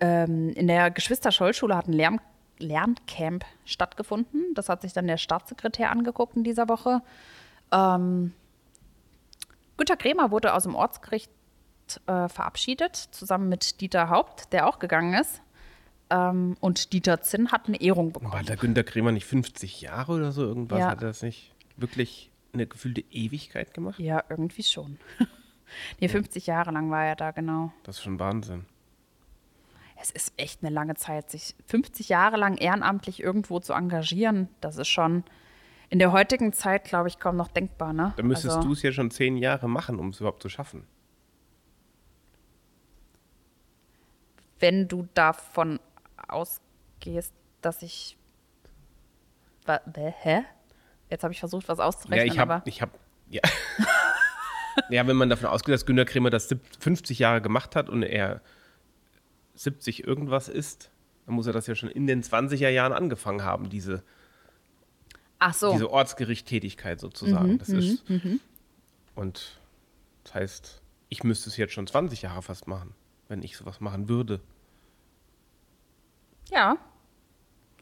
ähm, 0.00 0.50
in 0.50 0.66
der 0.66 0.90
Geschwister-Scholl-Schule 0.90 1.76
hat 1.76 1.88
ein 1.88 1.92
Lern 1.92 2.20
Lerncamp 2.58 3.44
stattgefunden. 3.64 4.52
Das 4.54 4.68
hat 4.68 4.82
sich 4.82 4.92
dann 4.92 5.06
der 5.06 5.16
Staatssekretär 5.16 5.90
angeguckt 5.90 6.36
in 6.36 6.44
dieser 6.44 6.68
Woche. 6.68 7.00
Ähm, 7.72 8.34
Günter 9.78 9.96
Kremer 9.96 10.30
wurde 10.30 10.52
aus 10.52 10.64
dem 10.64 10.74
Ortsgericht 10.74 11.30
äh, 12.06 12.28
verabschiedet, 12.28 12.96
zusammen 12.96 13.48
mit 13.48 13.80
Dieter 13.80 14.08
Haupt, 14.10 14.52
der 14.52 14.66
auch 14.68 14.78
gegangen 14.78 15.14
ist. 15.14 15.42
Ähm, 16.10 16.56
und 16.60 16.92
Dieter 16.92 17.20
Zinn 17.22 17.52
hat 17.52 17.68
eine 17.68 17.80
Ehrung 17.80 18.14
War 18.14 18.22
bekommen. 18.22 18.46
der 18.46 18.56
Günter 18.56 18.82
Kremer 18.84 19.12
nicht 19.12 19.26
50 19.26 19.80
Jahre 19.80 20.12
oder 20.12 20.32
so 20.32 20.42
irgendwas? 20.42 20.78
Ja. 20.80 20.90
Hat 20.90 21.02
er 21.02 21.08
das 21.08 21.22
nicht 21.22 21.52
wirklich 21.76 22.30
eine 22.52 22.66
gefühlte 22.66 23.02
Ewigkeit 23.10 23.72
gemacht? 23.74 23.98
Ja, 24.00 24.24
irgendwie 24.28 24.62
schon. 24.64 24.98
nee, 26.00 26.08
50 26.08 26.46
Jahre 26.46 26.72
lang 26.72 26.90
war 26.90 27.04
er 27.04 27.16
da, 27.16 27.30
genau. 27.30 27.72
Das 27.84 27.96
ist 27.98 28.02
schon 28.02 28.18
Wahnsinn. 28.18 28.66
Es 30.02 30.10
ist 30.10 30.32
echt 30.38 30.64
eine 30.64 30.72
lange 30.74 30.94
Zeit, 30.94 31.30
sich 31.30 31.54
50 31.66 32.08
Jahre 32.08 32.38
lang 32.38 32.56
ehrenamtlich 32.56 33.20
irgendwo 33.22 33.60
zu 33.60 33.74
engagieren. 33.74 34.48
Das 34.60 34.78
ist 34.78 34.88
schon 34.88 35.24
in 35.90 35.98
der 35.98 36.10
heutigen 36.10 36.52
Zeit, 36.52 36.84
glaube 36.84 37.08
ich, 37.08 37.18
kaum 37.18 37.36
noch 37.36 37.48
denkbar. 37.48 37.92
Ne? 37.92 38.14
Dann 38.16 38.26
müsstest 38.26 38.56
Also, 38.56 38.68
du 38.68 38.72
es 38.72 38.82
ja 38.82 38.92
schon 38.92 39.10
zehn 39.10 39.36
Jahre 39.36 39.68
machen, 39.68 39.98
um 39.98 40.08
es 40.08 40.20
überhaupt 40.20 40.42
zu 40.42 40.48
schaffen. 40.48 40.86
Wenn 44.60 44.86
du 44.88 45.08
davon 45.14 45.80
ausgehst, 46.28 47.32
dass 47.62 47.82
ich. 47.82 48.16
Hä? 49.66 50.42
Jetzt 51.10 51.22
habe 51.24 51.32
ich 51.32 51.40
versucht, 51.40 51.68
was 51.68 51.78
Ja, 51.78 51.84
auszurechnen, 51.84 52.26
ich 52.32 52.38
habe, 52.38 52.54
aber. 52.54 52.66
ich 52.66 52.82
habe, 52.82 52.92
ja. 53.28 53.40
ja, 54.90 55.06
wenn 55.06 55.16
man 55.16 55.28
davon 55.28 55.48
ausgeht, 55.48 55.74
dass 55.74 55.86
Günter 55.86 56.04
Kremer 56.04 56.30
das 56.30 56.48
sieb- 56.48 56.60
50 56.78 57.18
Jahre 57.18 57.40
gemacht 57.42 57.74
hat 57.76 57.88
und 57.88 58.02
er 58.02 58.40
70 59.54 60.04
irgendwas 60.06 60.48
ist, 60.48 60.90
dann 61.26 61.34
muss 61.34 61.46
er 61.46 61.52
das 61.52 61.66
ja 61.66 61.74
schon 61.74 61.88
in 61.90 62.06
den 62.06 62.22
20er 62.22 62.68
Jahren 62.68 62.92
angefangen 62.92 63.44
haben, 63.44 63.68
diese, 63.70 64.02
Ach 65.38 65.54
so. 65.54 65.72
diese 65.72 65.90
Ortsgerichttätigkeit 65.90 67.00
sozusagen. 67.00 67.52
Mhm, 67.52 67.58
das 67.58 67.68
ist, 67.68 68.04
und 69.14 69.58
das 70.24 70.34
heißt, 70.34 70.82
ich 71.08 71.24
müsste 71.24 71.50
es 71.50 71.56
jetzt 71.56 71.72
schon 71.72 71.86
20 71.86 72.22
Jahre 72.22 72.42
fast 72.42 72.66
machen, 72.68 72.94
wenn 73.30 73.42
ich 73.42 73.56
sowas 73.56 73.80
machen 73.80 74.08
würde. 74.08 74.40
Ja, 76.50 76.76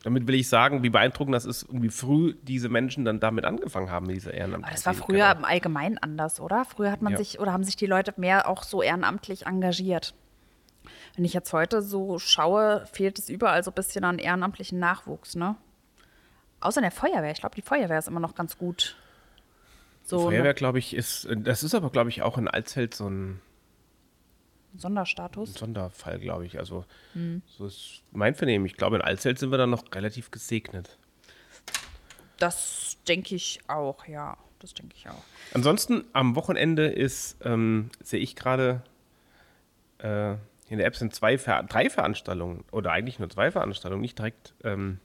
Damit 0.05 0.29
will 0.29 0.37
ich 0.37 0.49
sagen, 0.49 0.85
wie 0.85 0.91
beeindruckend 0.91 1.35
das 1.35 1.45
ist 1.45 1.65
und 1.65 1.83
wie 1.83 1.89
früh 1.89 2.35
diese 2.43 2.69
Menschen 2.69 3.05
dann 3.05 3.19
damit 3.19 3.45
angefangen 3.45 3.91
haben, 3.91 4.07
diese 4.07 4.31
Ehrenamt. 4.31 4.65
aber 4.65 4.73
das 4.73 4.87
war 4.87 4.95
früher 4.95 5.29
im 5.33 5.45
Allgemeinen 5.45 5.99
anders, 5.99 6.39
oder? 6.39 6.65
Früher 6.65 6.93
hat 6.93 7.03
man 7.03 7.13
Ja. 7.15 7.19
sich 7.19 7.41
oder 7.41 7.53
haben 7.53 7.65
sich 7.65 7.75
die 7.75 7.87
Leute 7.87 8.15
mehr 8.17 8.47
auch 8.49 8.63
so 8.63 8.81
ehrenamtlich 8.81 9.47
engagiert. 9.47 10.15
Wenn 11.17 11.25
ich 11.25 11.33
jetzt 11.33 11.53
heute 11.53 11.83
so 11.83 12.21
schaue, 12.21 12.87
fehlt 12.93 13.19
es 13.19 13.29
überall 13.29 13.65
so 13.65 13.73
ein 13.73 13.75
bisschen 13.75 14.05
an 14.05 14.19
ehrenamtlichen 14.21 14.79
Nachwuchs, 14.79 15.35
ne? 15.35 15.57
Außer 16.61 16.79
in 16.79 16.83
der 16.85 16.93
Feuerwehr. 16.93 17.33
Ich 17.33 17.41
glaube, 17.41 17.57
die 17.57 17.63
Feuerwehr 17.63 17.99
ist 17.99 18.07
immer 18.09 18.21
noch 18.21 18.35
ganz 18.37 18.57
gut. 18.57 18.97
So 20.05 20.21
Feuerwehr, 20.31 20.55
glaube 20.55 20.79
ich, 20.79 20.95
ist, 20.95 21.27
das 21.29 21.63
ist 21.65 21.75
aber, 21.75 21.91
glaube 21.91 22.11
ich, 22.11 22.23
auch 22.23 22.39
in 22.39 22.47
Alzfeld 22.49 22.95
so 22.95 23.09
ein 23.09 23.41
ein 24.75 24.79
Sonderstatus. 24.79 25.55
Sonderfall, 25.55 26.19
glaube 26.19 26.47
ich. 26.47 26.59
Also, 26.59 26.85
Hm. 27.15 27.43
so 27.47 27.67
ist 27.67 28.03
mein 28.13 28.35
Vernehmen. 28.35 28.67
Ich 28.67 28.77
glaube, 28.77 28.97
in 28.97 29.03
Alzfeld 29.03 29.39
sind 29.39 29.51
wir 29.51 29.59
dann 29.59 29.71
noch 29.71 29.85
relativ 29.95 30.31
gesegnet. 30.31 30.99
Das 32.39 32.97
denke 33.09 33.35
ich 33.35 33.61
auch, 33.69 34.07
ja. 34.07 34.37
Das 34.61 34.75
denke 34.75 34.95
ich 34.97 35.09
auch. 35.09 35.23
Ansonsten, 35.55 36.05
am 36.13 36.35
Wochenende 36.35 36.87
ist, 36.89 37.37
ähm, 37.45 37.91
sehe 38.03 38.19
ich 38.19 38.35
gerade, 38.35 38.83
äh, 39.99 40.33
in 40.69 40.79
der 40.79 40.87
App 40.87 40.97
sind 40.97 41.15
zwei, 41.15 41.39
Ver 41.39 41.63
drei 41.63 41.89
Veranstaltungen, 41.89 42.65
oder 42.73 42.91
eigentlich 42.93 43.19
nur 43.21 43.31
zwei 43.31 43.51
Veranstaltungen, 43.53 44.01
nicht 44.03 44.19
direkt 44.19 44.55
ähm, 44.65 44.99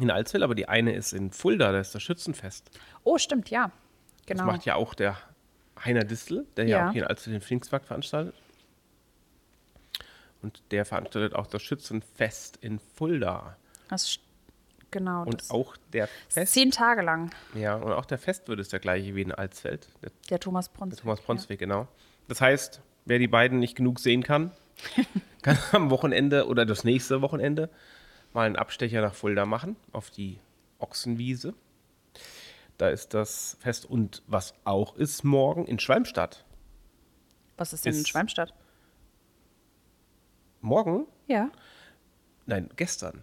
in 0.00 0.10
Alzfeld, 0.10 0.42
aber 0.44 0.54
die 0.54 0.68
eine 0.68 0.94
ist 0.94 1.12
in 1.12 1.32
Fulda, 1.32 1.72
da 1.72 1.80
ist 1.80 1.94
das 1.94 2.02
Schützenfest. 2.02 2.70
Oh, 3.02 3.18
stimmt, 3.18 3.50
ja. 3.50 3.72
Genau. 4.26 4.44
Das 4.46 4.52
macht 4.56 4.64
ja 4.66 4.76
auch 4.76 4.94
der 4.94 5.16
Heiner 5.84 6.04
Distel, 6.04 6.46
der 6.56 6.66
ja, 6.66 6.78
Ja. 6.78 6.88
auch 6.88 6.92
hier 6.92 7.02
in 7.02 7.08
Alzfeld 7.08 7.34
den 7.34 7.42
Pfingstmarkt 7.42 7.86
veranstaltet. 7.86 8.34
Und 10.42 10.62
der 10.70 10.84
veranstaltet 10.84 11.34
auch 11.34 11.46
das 11.46 11.62
Schützenfest 11.62 12.56
in 12.58 12.78
Fulda. 12.78 13.56
Das, 13.88 14.18
genau. 14.90 15.22
Und 15.24 15.50
auch 15.50 15.76
der 15.92 16.08
Fest, 16.28 16.52
zehn 16.52 16.70
Tage 16.70 17.02
lang. 17.02 17.30
ja, 17.54 17.76
und 17.76 17.92
auch 17.92 18.04
der 18.04 18.18
Festwirt 18.18 18.58
ist 18.58 18.72
der 18.72 18.80
gleiche 18.80 19.14
wie 19.14 19.22
in 19.22 19.32
Alsfeld, 19.32 19.88
der, 20.02 20.10
Der 20.30 20.40
Thomas 20.40 20.70
der 20.70 20.78
Bronswig. 20.78 21.00
Thomas 21.00 21.20
Bronsweg, 21.20 21.58
genau. 21.60 21.86
Das 22.28 22.40
heißt, 22.40 22.80
wer 23.04 23.18
die 23.18 23.28
beiden 23.28 23.58
nicht 23.58 23.76
genug 23.76 24.00
sehen 24.00 24.22
kann, 24.22 24.50
kann 25.42 25.58
am 25.72 25.90
Wochenende 25.90 26.46
oder 26.48 26.66
das 26.66 26.82
nächste 26.84 27.22
Wochenende 27.22 27.68
mal 28.32 28.46
einen 28.46 28.56
Abstecher 28.56 29.00
nach 29.00 29.14
Fulda 29.14 29.44
machen, 29.46 29.76
auf 29.92 30.10
die 30.10 30.38
Ochsenwiese. 30.78 31.54
da 32.78 32.88
ist 32.88 33.14
das 33.14 33.56
Fest. 33.60 33.84
Und 33.84 34.22
was 34.26 34.54
auch 34.64 34.96
ist 34.96 35.22
morgen 35.22 35.66
in 35.66 35.78
Schwalmstadt. 35.78 36.44
Was 37.58 37.72
ist 37.72 37.84
denn 37.84 37.92
in 37.94 38.00
Ist- 38.00 38.08
Schwalmstadt? 38.08 38.54
Morgen? 40.62 41.06
Ja. 41.26 41.50
Nein, 42.46 42.70
gestern. 42.76 43.22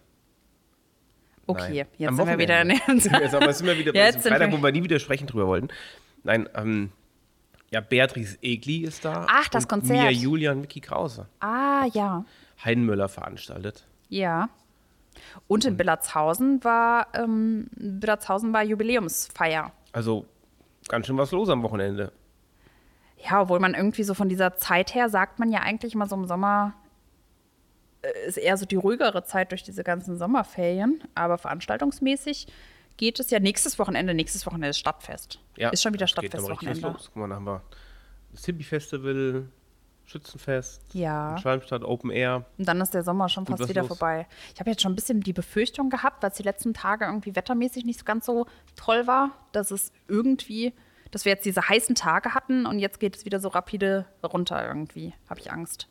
Okay, 1.46 1.78
Nein. 1.78 1.86
jetzt 1.98 2.16
sind 2.16 2.28
wir 2.28 2.38
wieder 2.38 2.62
in 2.62 2.68
wir 2.68 2.76
jetzt, 3.20 3.34
aber 3.34 3.52
sind 3.52 3.66
wir 3.66 3.76
wieder 3.76 3.92
bei 3.92 4.12
diesem 4.12 4.22
Freitag, 4.22 4.52
wo 4.52 4.62
wir 4.62 4.72
nie 4.72 4.84
wieder 4.84 5.00
sprechen 5.00 5.26
drüber 5.26 5.48
wollten. 5.48 5.68
Nein, 6.22 6.48
ähm, 6.54 6.92
ja, 7.70 7.80
Beatrice 7.80 8.38
Egli 8.42 8.84
ist 8.84 9.04
da. 9.04 9.26
Ach, 9.28 9.48
das 9.48 9.64
und 9.64 9.70
Konzert. 9.70 10.00
Mia 10.00 10.10
Julian, 10.10 10.60
Mickey 10.60 10.80
Krause. 10.80 11.26
Ah, 11.40 11.86
ja. 11.92 12.24
Heidenmüller 12.64 13.08
veranstaltet. 13.08 13.86
Ja. 14.08 14.48
Und 15.48 15.64
in 15.64 15.76
Billertshausen 15.76 16.62
war, 16.62 17.08
ähm, 17.14 17.68
Billertshausen 17.72 18.52
war 18.52 18.62
Jubiläumsfeier. 18.62 19.72
Also 19.92 20.26
ganz 20.88 21.06
schön 21.06 21.16
was 21.16 21.30
los 21.32 21.48
am 21.48 21.62
Wochenende. 21.62 22.12
Ja, 23.28 23.42
obwohl 23.42 23.60
man 23.60 23.74
irgendwie 23.74 24.02
so 24.02 24.14
von 24.14 24.28
dieser 24.28 24.56
Zeit 24.56 24.94
her 24.94 25.08
sagt 25.08 25.38
man 25.38 25.50
ja 25.50 25.60
eigentlich 25.60 25.94
immer 25.94 26.06
so 26.06 26.16
im 26.16 26.26
Sommer 26.26 26.74
ist 28.26 28.36
eher 28.38 28.56
so 28.56 28.66
die 28.66 28.76
ruhigere 28.76 29.24
Zeit 29.24 29.50
durch 29.52 29.62
diese 29.62 29.84
ganzen 29.84 30.16
Sommerferien. 30.16 31.02
Aber 31.14 31.38
veranstaltungsmäßig 31.38 32.46
geht 32.96 33.20
es 33.20 33.30
ja 33.30 33.40
nächstes 33.40 33.78
Wochenende. 33.78 34.14
Nächstes 34.14 34.46
Wochenende 34.46 34.68
ist 34.68 34.78
Stadtfest. 34.78 35.38
Ja, 35.56 35.70
ist 35.70 35.82
schon 35.82 35.92
wieder 35.94 36.06
Stadtfestwochenende. 36.06 36.80
Guck 36.96 37.16
mal, 37.16 37.28
dann 37.28 37.36
haben 37.36 37.44
wir 37.46 37.62
das 38.32 38.44
Hippie-Festival, 38.44 39.48
Schützenfest, 40.06 40.82
Ja. 40.92 41.38
Schwalmstadt 41.38 41.84
Open 41.84 42.10
Air. 42.10 42.44
Und 42.58 42.66
dann 42.66 42.80
ist 42.80 42.94
der 42.94 43.02
Sommer 43.04 43.28
schon 43.28 43.46
fast 43.46 43.68
wieder 43.68 43.82
los. 43.82 43.88
vorbei. 43.88 44.26
Ich 44.54 44.60
habe 44.60 44.70
jetzt 44.70 44.82
schon 44.82 44.92
ein 44.92 44.96
bisschen 44.96 45.20
die 45.20 45.32
Befürchtung 45.32 45.88
gehabt, 45.88 46.22
weil 46.22 46.30
es 46.30 46.36
die 46.36 46.42
letzten 46.42 46.74
Tage 46.74 47.04
irgendwie 47.04 47.36
wettermäßig 47.36 47.84
nicht 47.84 48.00
so 48.00 48.04
ganz 48.04 48.26
so 48.26 48.46
toll 48.76 49.06
war, 49.06 49.30
dass 49.52 49.70
es 49.70 49.92
irgendwie, 50.08 50.72
dass 51.12 51.24
wir 51.24 51.32
jetzt 51.32 51.44
diese 51.44 51.68
heißen 51.68 51.94
Tage 51.94 52.34
hatten 52.34 52.66
und 52.66 52.80
jetzt 52.80 52.98
geht 52.98 53.14
es 53.16 53.24
wieder 53.24 53.38
so 53.38 53.48
rapide 53.48 54.04
runter 54.24 54.66
irgendwie. 54.66 55.14
Habe 55.28 55.40
ich 55.40 55.52
Angst. 55.52 55.86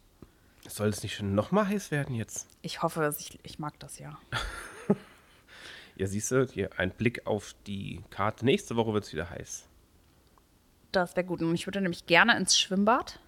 Soll 0.70 0.90
es 0.90 1.04
nicht 1.04 1.16
schon 1.16 1.36
noch 1.36 1.52
mal 1.52 1.68
heiß 1.68 1.92
werden 1.92 2.16
jetzt? 2.16 2.48
Ich 2.62 2.82
hoffe, 2.82 3.02
dass 3.02 3.20
ich, 3.20 3.40
ich 3.44 3.60
mag 3.60 3.80
das 3.80 4.00
ja. 4.00 4.18
Ja, 6.00 6.08
siehst 6.08 6.32
du, 6.32 6.46
hier 6.46 6.70
ein 6.80 6.92
Blick 6.92 7.28
auf 7.28 7.54
die 7.68 8.02
Karte. 8.10 8.46
Nächste 8.46 8.78
Woche 8.78 8.94
wird 8.94 9.04
es 9.04 9.12
wieder 9.12 9.30
heiß. 9.30 9.68
Das 10.94 11.18
wäre 11.18 11.26
gut. 11.26 11.42
Und 11.42 11.54
ich 11.54 11.68
würde 11.68 11.82
nämlich 11.82 12.06
gerne 12.06 12.38
ins 12.38 12.58
Schwimmbad. 12.58 13.20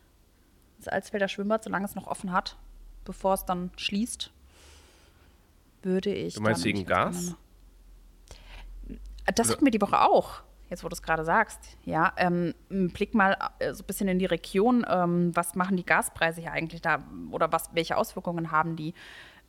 Das 0.78 0.88
Alsfelder 0.88 1.28
Schwimmbad, 1.28 1.66
solange 1.66 1.84
es 1.84 1.96
noch 1.96 2.08
offen 2.08 2.32
hat, 2.32 2.56
bevor 3.04 3.34
es 3.34 3.44
dann 3.44 3.72
schließt, 3.76 4.32
würde 5.84 6.14
ich. 6.14 6.36
Du 6.36 6.42
meinst 6.42 6.64
wegen 6.64 6.86
Gas? 6.86 7.36
Das 9.36 9.50
hatten 9.50 9.66
wir 9.66 9.72
die 9.72 9.82
Woche 9.82 10.00
auch. 10.00 10.42
Jetzt, 10.72 10.86
wo 10.86 10.88
du 10.88 10.94
es 10.94 11.02
gerade 11.02 11.26
sagst. 11.26 11.78
Ja, 11.84 12.14
ähm, 12.16 12.54
Blick 12.70 13.14
mal 13.14 13.38
äh, 13.60 13.74
so 13.74 13.84
ein 13.84 13.88
bisschen 13.88 14.08
in 14.08 14.20
die 14.20 14.26
Region. 14.26 14.86
Ähm, 14.90 15.36
was 15.36 15.54
machen 15.54 15.76
die 15.76 15.86
Gaspreise 15.86 16.40
hier 16.40 16.54
eigentlich 16.54 16.82
da? 16.82 17.04
Oder 17.30 17.52
was, 17.52 17.70
welche 17.74 17.98
Auswirkungen 17.98 18.52
haben 18.52 18.78
die? 18.78 18.94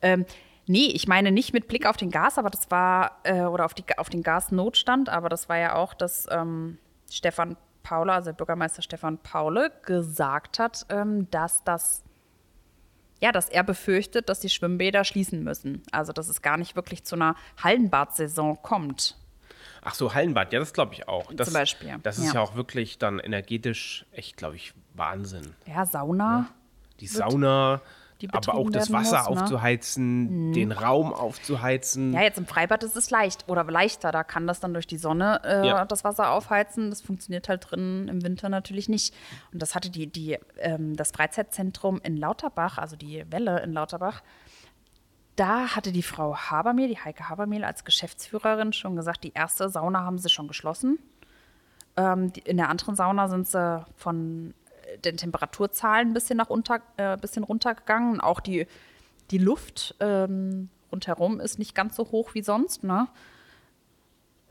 Ähm, 0.01 0.25
nee, 0.67 0.87
ich 0.87 1.07
meine 1.07 1.31
nicht 1.31 1.53
mit 1.53 1.69
Blick 1.69 1.85
auf 1.85 1.95
den 1.95 2.11
Gas, 2.11 2.37
aber 2.37 2.49
das 2.49 2.69
war, 2.71 3.21
äh, 3.23 3.43
oder 3.43 3.63
auf, 3.63 3.73
die, 3.73 3.85
auf 3.97 4.09
den 4.09 4.21
Gasnotstand, 4.21 5.07
aber 5.07 5.29
das 5.29 5.47
war 5.47 5.57
ja 5.57 5.75
auch, 5.75 5.93
dass 5.93 6.27
ähm, 6.29 6.77
Stefan 7.09 7.55
Paule, 7.83 8.11
also 8.11 8.33
Bürgermeister 8.33 8.81
Stefan 8.81 9.17
Paule, 9.17 9.71
gesagt 9.85 10.59
hat, 10.59 10.85
ähm, 10.89 11.31
dass 11.31 11.63
das 11.63 12.03
ja, 13.21 13.31
dass 13.31 13.47
er 13.47 13.63
befürchtet, 13.63 14.27
dass 14.27 14.41
die 14.41 14.49
Schwimmbäder 14.49 15.05
schließen 15.05 15.41
müssen. 15.41 15.83
Also, 15.93 16.11
dass 16.11 16.27
es 16.27 16.41
gar 16.41 16.57
nicht 16.57 16.75
wirklich 16.75 17.05
zu 17.05 17.15
einer 17.15 17.35
Hallenbadsaison 17.63 18.61
kommt. 18.61 19.15
Ach 19.83 19.93
so, 19.95 20.13
Hallenbad, 20.13 20.53
ja, 20.53 20.59
das 20.59 20.73
glaube 20.73 20.93
ich 20.93 21.07
auch. 21.07 21.31
Das, 21.33 21.47
Zum 21.47 21.53
Beispiel, 21.53 21.95
Das 22.03 22.17
ist 22.17 22.27
ja. 22.27 22.33
ja 22.35 22.41
auch 22.41 22.55
wirklich 22.55 22.97
dann 22.97 23.19
energetisch 23.19 24.05
echt, 24.11 24.37
glaube 24.37 24.55
ich, 24.55 24.73
Wahnsinn. 24.93 25.53
Ja, 25.65 25.85
Sauna. 25.85 26.49
Die 26.99 27.07
Sauna, 27.07 27.81
aber 28.31 28.55
auch 28.55 28.69
das 28.69 28.91
Wasser 28.93 29.25
muss, 29.27 29.35
ne? 29.35 29.41
aufzuheizen, 29.43 30.53
den 30.53 30.71
Raum 30.71 31.13
aufzuheizen. 31.13 32.13
Ja, 32.13 32.21
jetzt 32.21 32.37
im 32.37 32.45
Freibad 32.45 32.83
ist 32.83 32.95
es 32.95 33.09
leicht 33.09 33.49
oder 33.49 33.63
leichter. 33.65 34.11
Da 34.11 34.23
kann 34.23 34.47
das 34.47 34.59
dann 34.59 34.73
durch 34.73 34.87
die 34.87 34.97
Sonne 34.97 35.41
äh, 35.43 35.67
Ja. 35.67 35.83
das 35.85 36.03
Wasser 36.03 36.31
aufheizen. 36.31 36.89
Das 36.89 37.01
funktioniert 37.01 37.49
halt 37.49 37.69
drin 37.69 38.07
im 38.07 38.23
Winter 38.23 38.47
natürlich 38.49 38.87
nicht. 38.87 39.13
Und 39.51 39.61
das 39.61 39.75
hatte 39.75 39.89
die, 39.89 40.07
die, 40.07 40.37
ähm, 40.59 40.95
das 40.95 41.11
Freizeitzentrum 41.11 41.99
in 42.03 42.15
Lauterbach, 42.15 42.77
also 42.77 42.95
die 42.95 43.25
Welle 43.29 43.61
in 43.61 43.73
Lauterbach, 43.73 44.21
da 45.35 45.75
hatte 45.75 45.91
die 45.91 46.03
Frau 46.03 46.35
Habermehl, 46.35 46.87
die 46.87 46.99
Heike 46.99 47.29
Habermehl 47.29 47.63
als 47.63 47.85
Geschäftsführerin 47.85 48.73
schon 48.73 48.95
gesagt, 48.95 49.23
die 49.23 49.33
erste 49.33 49.69
Sauna 49.69 50.01
haben 50.01 50.17
sie 50.17 50.29
schon 50.29 50.47
geschlossen. 50.47 50.99
Ähm, 51.97 52.31
die, 52.33 52.41
in 52.41 52.57
der 52.57 52.69
anderen 52.69 52.95
Sauna 52.95 53.27
sind 53.27 53.47
sie 53.47 53.85
von 53.95 54.53
äh, 54.85 54.97
den 54.99 55.17
Temperaturzahlen 55.17 56.09
ein 56.09 56.13
bisschen 56.13 56.37
nach 56.37 56.49
unter, 56.49 56.81
äh, 56.97 57.17
bisschen 57.17 57.43
runtergegangen. 57.43 58.21
Auch 58.21 58.39
die, 58.39 58.67
die 59.31 59.37
Luft 59.37 59.95
ähm, 59.99 60.69
rundherum 60.91 61.39
ist 61.39 61.59
nicht 61.59 61.73
ganz 61.75 61.95
so 61.95 62.11
hoch 62.11 62.33
wie 62.33 62.43
sonst. 62.43 62.83
Ne? 62.83 63.07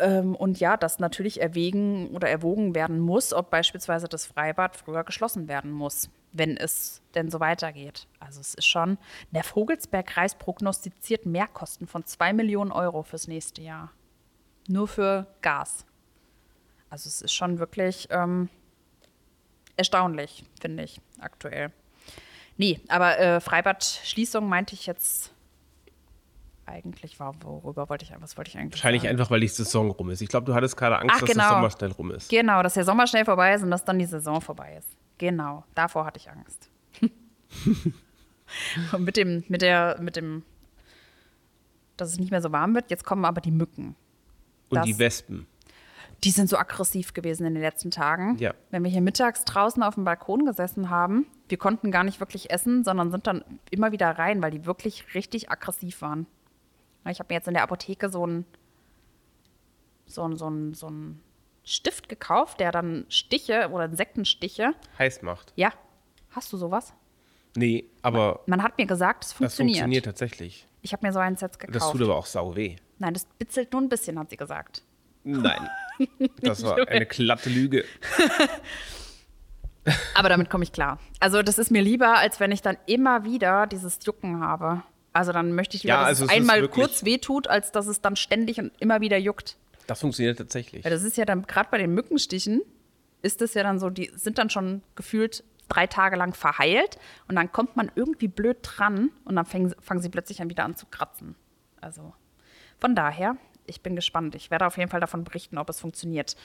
Ähm, 0.02 0.34
und 0.34 0.58
ja, 0.58 0.76
dass 0.76 0.98
natürlich 0.98 1.40
erwägen 1.40 2.08
oder 2.08 2.28
erwogen 2.28 2.74
werden 2.74 2.98
muss, 2.98 3.32
ob 3.32 3.50
beispielsweise 3.50 4.08
das 4.08 4.26
Freibad 4.26 4.76
früher 4.76 5.04
geschlossen 5.04 5.46
werden 5.46 5.70
muss, 5.70 6.10
wenn 6.32 6.56
es 6.56 7.00
denn 7.14 7.30
so 7.30 7.38
weitergeht. 7.38 8.08
Also 8.18 8.40
es 8.40 8.54
ist 8.54 8.66
schon, 8.66 8.98
der 9.30 9.44
Vogelsbergkreis 9.44 10.34
prognostiziert 10.34 11.24
Mehrkosten 11.24 11.86
von 11.86 12.04
2 12.04 12.32
Millionen 12.32 12.72
Euro 12.72 13.04
fürs 13.04 13.28
nächste 13.28 13.62
Jahr. 13.62 13.92
Nur 14.66 14.88
für 14.88 15.28
Gas. 15.40 15.86
Also 16.90 17.06
es 17.06 17.22
ist 17.22 17.32
schon 17.32 17.60
wirklich 17.60 18.08
ähm, 18.10 18.48
erstaunlich, 19.76 20.44
finde 20.60 20.82
ich, 20.82 21.00
aktuell. 21.20 21.70
Nee, 22.56 22.80
aber 22.88 23.18
äh, 23.20 23.40
Freibadschließung 23.40 24.48
meinte 24.48 24.74
ich 24.74 24.86
jetzt 24.86 25.32
eigentlich 26.66 27.18
war, 27.20 27.34
worüber 27.42 27.88
wollte 27.88 28.04
ich, 28.04 28.12
was 28.20 28.36
wollte 28.36 28.50
ich 28.50 28.58
eigentlich 28.58 28.72
Wahrscheinlich 28.74 29.02
sagen? 29.02 29.12
einfach, 29.18 29.30
weil 29.30 29.40
die 29.40 29.48
Saison 29.48 29.90
rum 29.90 30.10
ist. 30.10 30.20
Ich 30.20 30.28
glaube, 30.28 30.46
du 30.46 30.54
hattest 30.54 30.76
gerade 30.76 30.98
Angst, 30.98 31.14
Ach, 31.16 31.20
dass 31.20 31.30
genau. 31.30 31.42
das 31.42 31.50
Sommer 31.52 31.70
schnell 31.70 31.90
rum 31.92 32.10
ist. 32.12 32.28
Genau, 32.30 32.62
dass 32.62 32.74
der 32.74 32.84
Sommer 32.84 33.06
schnell 33.06 33.24
vorbei 33.24 33.54
ist 33.54 33.62
und 33.62 33.70
dass 33.70 33.84
dann 33.84 33.98
die 33.98 34.04
Saison 34.04 34.40
vorbei 34.40 34.76
ist. 34.78 34.88
Genau, 35.18 35.64
davor 35.74 36.04
hatte 36.06 36.18
ich 36.18 36.30
Angst. 36.30 36.70
und 38.92 39.04
mit 39.04 39.16
dem, 39.16 39.44
mit 39.48 39.62
der, 39.62 39.98
mit 40.00 40.16
dem, 40.16 40.42
dass 41.96 42.10
es 42.10 42.18
nicht 42.18 42.30
mehr 42.30 42.42
so 42.42 42.52
warm 42.52 42.74
wird, 42.74 42.90
jetzt 42.90 43.04
kommen 43.04 43.24
aber 43.24 43.40
die 43.40 43.50
Mücken. 43.50 43.96
Und 44.68 44.76
das- 44.78 44.84
die 44.86 44.98
Wespen. 44.98 45.46
Die 46.24 46.30
sind 46.30 46.48
so 46.48 46.56
aggressiv 46.56 47.14
gewesen 47.14 47.44
in 47.46 47.54
den 47.54 47.62
letzten 47.64 47.90
Tagen. 47.90 48.36
Ja. 48.38 48.54
Wenn 48.70 48.84
wir 48.84 48.90
hier 48.92 49.00
mittags 49.00 49.44
draußen 49.44 49.82
auf 49.82 49.96
dem 49.96 50.04
Balkon 50.04 50.46
gesessen 50.46 50.88
haben, 50.88 51.26
wir 51.48 51.58
konnten 51.58 51.90
gar 51.90 52.04
nicht 52.04 52.20
wirklich 52.20 52.52
essen, 52.52 52.84
sondern 52.84 53.10
sind 53.10 53.26
dann 53.26 53.42
immer 53.72 53.90
wieder 53.90 54.08
rein, 54.08 54.40
weil 54.40 54.52
die 54.52 54.64
wirklich 54.64 55.16
richtig 55.16 55.50
aggressiv 55.50 56.00
waren. 56.00 56.26
Ich 57.08 57.18
habe 57.18 57.28
mir 57.30 57.34
jetzt 57.36 57.48
in 57.48 57.54
der 57.54 57.62
Apotheke 57.64 58.08
so 58.08 58.22
einen 58.24 58.44
so 60.06 60.24
ein, 60.26 60.36
so 60.36 60.50
so 60.74 60.90
Stift 61.64 62.08
gekauft, 62.08 62.60
der 62.60 62.72
dann 62.72 63.06
Stiche 63.08 63.70
oder 63.70 63.84
Insektenstiche. 63.86 64.74
Heiß 64.98 65.22
macht. 65.22 65.52
Ja, 65.56 65.72
hast 66.30 66.52
du 66.52 66.56
sowas? 66.56 66.92
Nee, 67.56 67.84
aber 68.02 68.40
Man 68.46 68.62
hat 68.62 68.78
mir 68.78 68.86
gesagt, 68.86 69.24
es 69.24 69.30
das 69.30 69.36
funktioniert. 69.36 69.76
funktioniert 69.78 70.04
tatsächlich. 70.04 70.66
Ich 70.80 70.92
habe 70.92 71.06
mir 71.06 71.12
so 71.12 71.18
eins 71.20 71.40
jetzt 71.40 71.54
Das 71.62 71.66
gekauft. 71.72 71.92
tut 71.92 72.02
aber 72.02 72.16
auch 72.16 72.26
sau 72.26 72.56
weh. 72.56 72.76
Nein, 72.98 73.14
das 73.14 73.26
bitzelt 73.38 73.72
nur 73.72 73.82
ein 73.82 73.88
bisschen, 73.88 74.18
hat 74.18 74.30
sie 74.30 74.36
gesagt. 74.36 74.82
Nein. 75.24 75.68
Das 76.40 76.64
war 76.64 76.88
eine 76.88 77.06
glatte 77.06 77.48
Lüge. 77.50 77.84
Aber 80.14 80.28
damit 80.28 80.48
komme 80.50 80.64
ich 80.64 80.72
klar. 80.72 80.98
Also 81.20 81.42
das 81.42 81.58
ist 81.58 81.70
mir 81.70 81.82
lieber, 81.82 82.16
als 82.16 82.40
wenn 82.40 82.50
ich 82.52 82.62
dann 82.62 82.76
immer 82.86 83.24
wieder 83.24 83.66
dieses 83.66 83.98
Jucken 84.04 84.40
habe. 84.40 84.82
Also 85.12 85.32
dann 85.32 85.52
möchte 85.52 85.76
ich 85.76 85.82
lieber, 85.82 85.94
Ja, 85.94 86.00
dass 86.00 86.08
also 86.20 86.24
es 86.24 86.30
einmal 86.30 86.66
kurz 86.68 87.04
wehtut, 87.04 87.46
als 87.46 87.72
dass 87.72 87.86
es 87.86 88.00
dann 88.00 88.16
ständig 88.16 88.58
und 88.58 88.72
immer 88.78 89.00
wieder 89.00 89.18
juckt. 89.18 89.56
Das 89.86 90.00
funktioniert 90.00 90.38
tatsächlich. 90.38 90.84
Weil 90.84 90.90
das 90.90 91.02
ist 91.02 91.16
ja 91.16 91.24
dann, 91.24 91.42
gerade 91.46 91.68
bei 91.70 91.78
den 91.78 91.92
Mückenstichen, 91.92 92.62
ist 93.20 93.42
es 93.42 93.54
ja 93.54 93.62
dann 93.62 93.78
so, 93.78 93.90
die 93.90 94.10
sind 94.14 94.38
dann 94.38 94.50
schon 94.50 94.82
gefühlt 94.94 95.44
drei 95.68 95.86
Tage 95.86 96.16
lang 96.16 96.34
verheilt 96.34 96.98
und 97.28 97.36
dann 97.36 97.50
kommt 97.52 97.76
man 97.76 97.90
irgendwie 97.94 98.28
blöd 98.28 98.58
dran 98.62 99.10
und 99.24 99.36
dann 99.36 99.46
fangen, 99.46 99.74
fangen 99.80 100.00
sie 100.00 100.08
plötzlich 100.08 100.42
an 100.42 100.50
wieder 100.50 100.64
an 100.64 100.76
zu 100.76 100.86
kratzen. 100.86 101.34
Also 101.80 102.12
von 102.78 102.94
daher, 102.94 103.36
ich 103.66 103.80
bin 103.80 103.96
gespannt. 103.96 104.34
Ich 104.34 104.50
werde 104.50 104.66
auf 104.66 104.76
jeden 104.76 104.90
Fall 104.90 105.00
davon 105.00 105.24
berichten, 105.24 105.58
ob 105.58 105.68
es 105.68 105.80
funktioniert. 105.80 106.36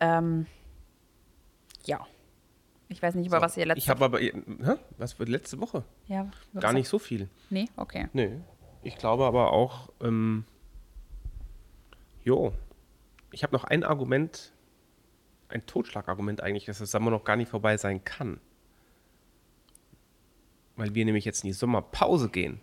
Ähm, 0.00 0.46
ja. 1.84 2.06
Ich 2.88 3.02
weiß 3.02 3.14
nicht, 3.16 3.26
über 3.26 3.40
was 3.40 3.56
ihr 3.56 3.66
letzte 3.66 3.78
ich 3.80 3.88
habe 3.88 4.04
aber. 4.04 4.20
Hä? 4.20 4.32
Was 4.98 5.18
wird 5.18 5.28
letzte 5.28 5.60
Woche? 5.60 5.82
ja, 6.06 6.30
Gar 6.58 6.72
nicht 6.72 6.88
so 6.88 6.98
viel. 6.98 7.28
Nee, 7.50 7.66
okay. 7.76 8.08
Nö. 8.12 8.38
Ich 8.82 8.96
glaube 8.96 9.24
aber 9.24 9.52
auch. 9.52 9.88
Ähm, 10.00 10.44
jo. 12.22 12.52
Ich 13.32 13.42
habe 13.42 13.52
noch 13.54 13.64
ein 13.64 13.82
Argument. 13.82 14.52
Ein 15.48 15.64
Totschlagargument 15.66 16.40
eigentlich, 16.42 16.64
dass 16.64 16.78
das 16.78 16.90
Sommer 16.90 17.10
noch 17.10 17.24
gar 17.24 17.36
nicht 17.36 17.48
vorbei 17.50 17.76
sein 17.76 18.04
kann. 18.04 18.40
Weil 20.76 20.94
wir 20.94 21.04
nämlich 21.04 21.24
jetzt 21.24 21.42
in 21.44 21.48
die 21.48 21.52
Sommerpause 21.54 22.28
gehen. 22.28 22.60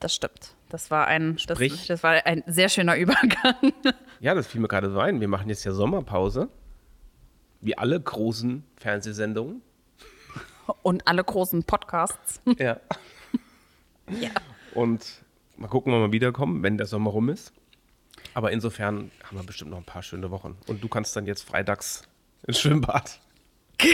Das 0.00 0.14
stimmt. 0.14 0.54
Das 0.68 0.90
war 0.90 1.06
ein, 1.06 1.36
das, 1.46 1.56
Sprich- 1.58 1.86
das 1.86 2.02
war 2.02 2.26
ein 2.26 2.42
sehr 2.46 2.68
schöner 2.68 2.96
Übergang. 2.96 3.54
Ja, 4.20 4.34
das 4.34 4.46
fiel 4.46 4.60
mir 4.60 4.68
gerade 4.68 4.90
so 4.90 4.98
ein. 4.98 5.20
Wir 5.20 5.28
machen 5.28 5.48
jetzt 5.48 5.64
ja 5.64 5.72
Sommerpause. 5.72 6.48
Wie 7.66 7.76
alle 7.76 8.00
großen 8.00 8.62
Fernsehsendungen. 8.76 9.60
Und 10.82 11.08
alle 11.08 11.24
großen 11.24 11.64
Podcasts. 11.64 12.40
Ja. 12.58 12.80
Ja. 14.20 14.30
Und 14.72 15.24
mal 15.56 15.66
gucken, 15.66 15.92
wann 15.92 16.00
wir 16.00 16.12
wiederkommen, 16.12 16.62
wenn 16.62 16.78
der 16.78 16.86
Sommer 16.86 17.10
rum 17.10 17.28
ist. 17.28 17.52
Aber 18.34 18.52
insofern 18.52 19.10
haben 19.24 19.36
wir 19.36 19.42
bestimmt 19.42 19.72
noch 19.72 19.78
ein 19.78 19.84
paar 19.84 20.04
schöne 20.04 20.30
Wochen. 20.30 20.56
Und 20.68 20.84
du 20.84 20.86
kannst 20.86 21.16
dann 21.16 21.26
jetzt 21.26 21.42
freitags 21.42 22.02
ins 22.46 22.60
Schwimmbad. 22.60 23.18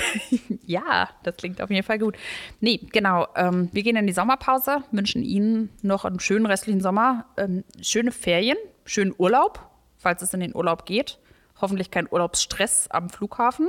Ja, 0.66 1.08
das 1.22 1.38
klingt 1.38 1.62
auf 1.62 1.70
jeden 1.70 1.82
Fall 1.82 1.98
gut. 1.98 2.18
Nee, 2.61 2.78
genau. 2.92 3.26
Ähm, 3.37 3.70
wir 3.72 3.82
gehen 3.82 3.96
in 3.96 4.06
die 4.06 4.12
Sommerpause, 4.12 4.85
wünschen 4.90 5.22
Ihnen 5.22 5.70
noch 5.80 6.04
einen 6.04 6.20
schönen 6.20 6.44
restlichen 6.44 6.82
Sommer, 6.82 7.24
ähm, 7.38 7.64
schöne 7.80 8.12
Ferien, 8.12 8.58
schönen 8.85 9.14
Urlaub, 9.16 9.66
falls 9.96 10.20
es 10.20 10.35
in 10.35 10.40
den 10.40 10.54
Urlaub 10.54 10.85
geht. 10.85 11.18
Hoffentlich 11.62 11.90
kein 11.90 12.07
Urlaubsstress 12.11 12.88
am 12.90 13.09
Flughafen. 13.09 13.68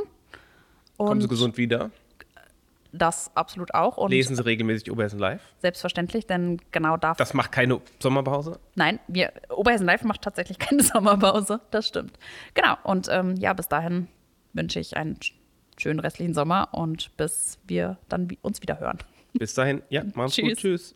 Und 0.97 1.07
Kommen 1.07 1.21
Sie 1.21 1.27
gesund 1.27 1.57
wieder. 1.57 1.89
das 2.91 3.31
absolut 3.35 3.73
auch. 3.73 3.97
Und 3.97 4.11
Lesen 4.11 4.35
Sie 4.35 4.43
regelmäßig 4.45 4.91
Oberhessen 4.91 5.17
Live. 5.19 5.41
selbstverständlich, 5.61 6.27
denn 6.27 6.59
genau 6.71 6.97
darf. 6.97 7.17
Das 7.17 7.33
macht 7.33 7.51
keine 7.51 7.81
Sommerpause. 7.99 8.59
Nein, 8.75 8.99
wir, 9.07 9.31
Oberhessen 9.49 9.85
Live 9.87 10.03
macht 10.03 10.21
tatsächlich 10.21 10.59
keine 10.59 10.83
Sommerpause. 10.83 11.61
Das 11.71 11.87
stimmt. 11.87 12.17
Genau. 12.53 12.75
Und 12.83 13.07
ähm, 13.09 13.35
ja, 13.37 13.53
bis 13.53 13.67
dahin 13.67 14.07
wünsche 14.53 14.79
ich 14.79 14.95
einen 14.97 15.15
sch- 15.17 15.33
schönen 15.77 15.99
restlichen 15.99 16.33
Sommer 16.35 16.69
und 16.71 17.15
bis 17.17 17.57
wir 17.65 17.97
dann 18.09 18.27
uns 18.43 18.61
wieder 18.61 18.79
hören. 18.79 18.99
Bis 19.33 19.53
dahin, 19.55 19.81
ja, 19.89 20.03
machen's 20.13 20.35
gut. 20.35 20.45
Tschüss. 20.57 20.59
Tschüss. 20.59 20.95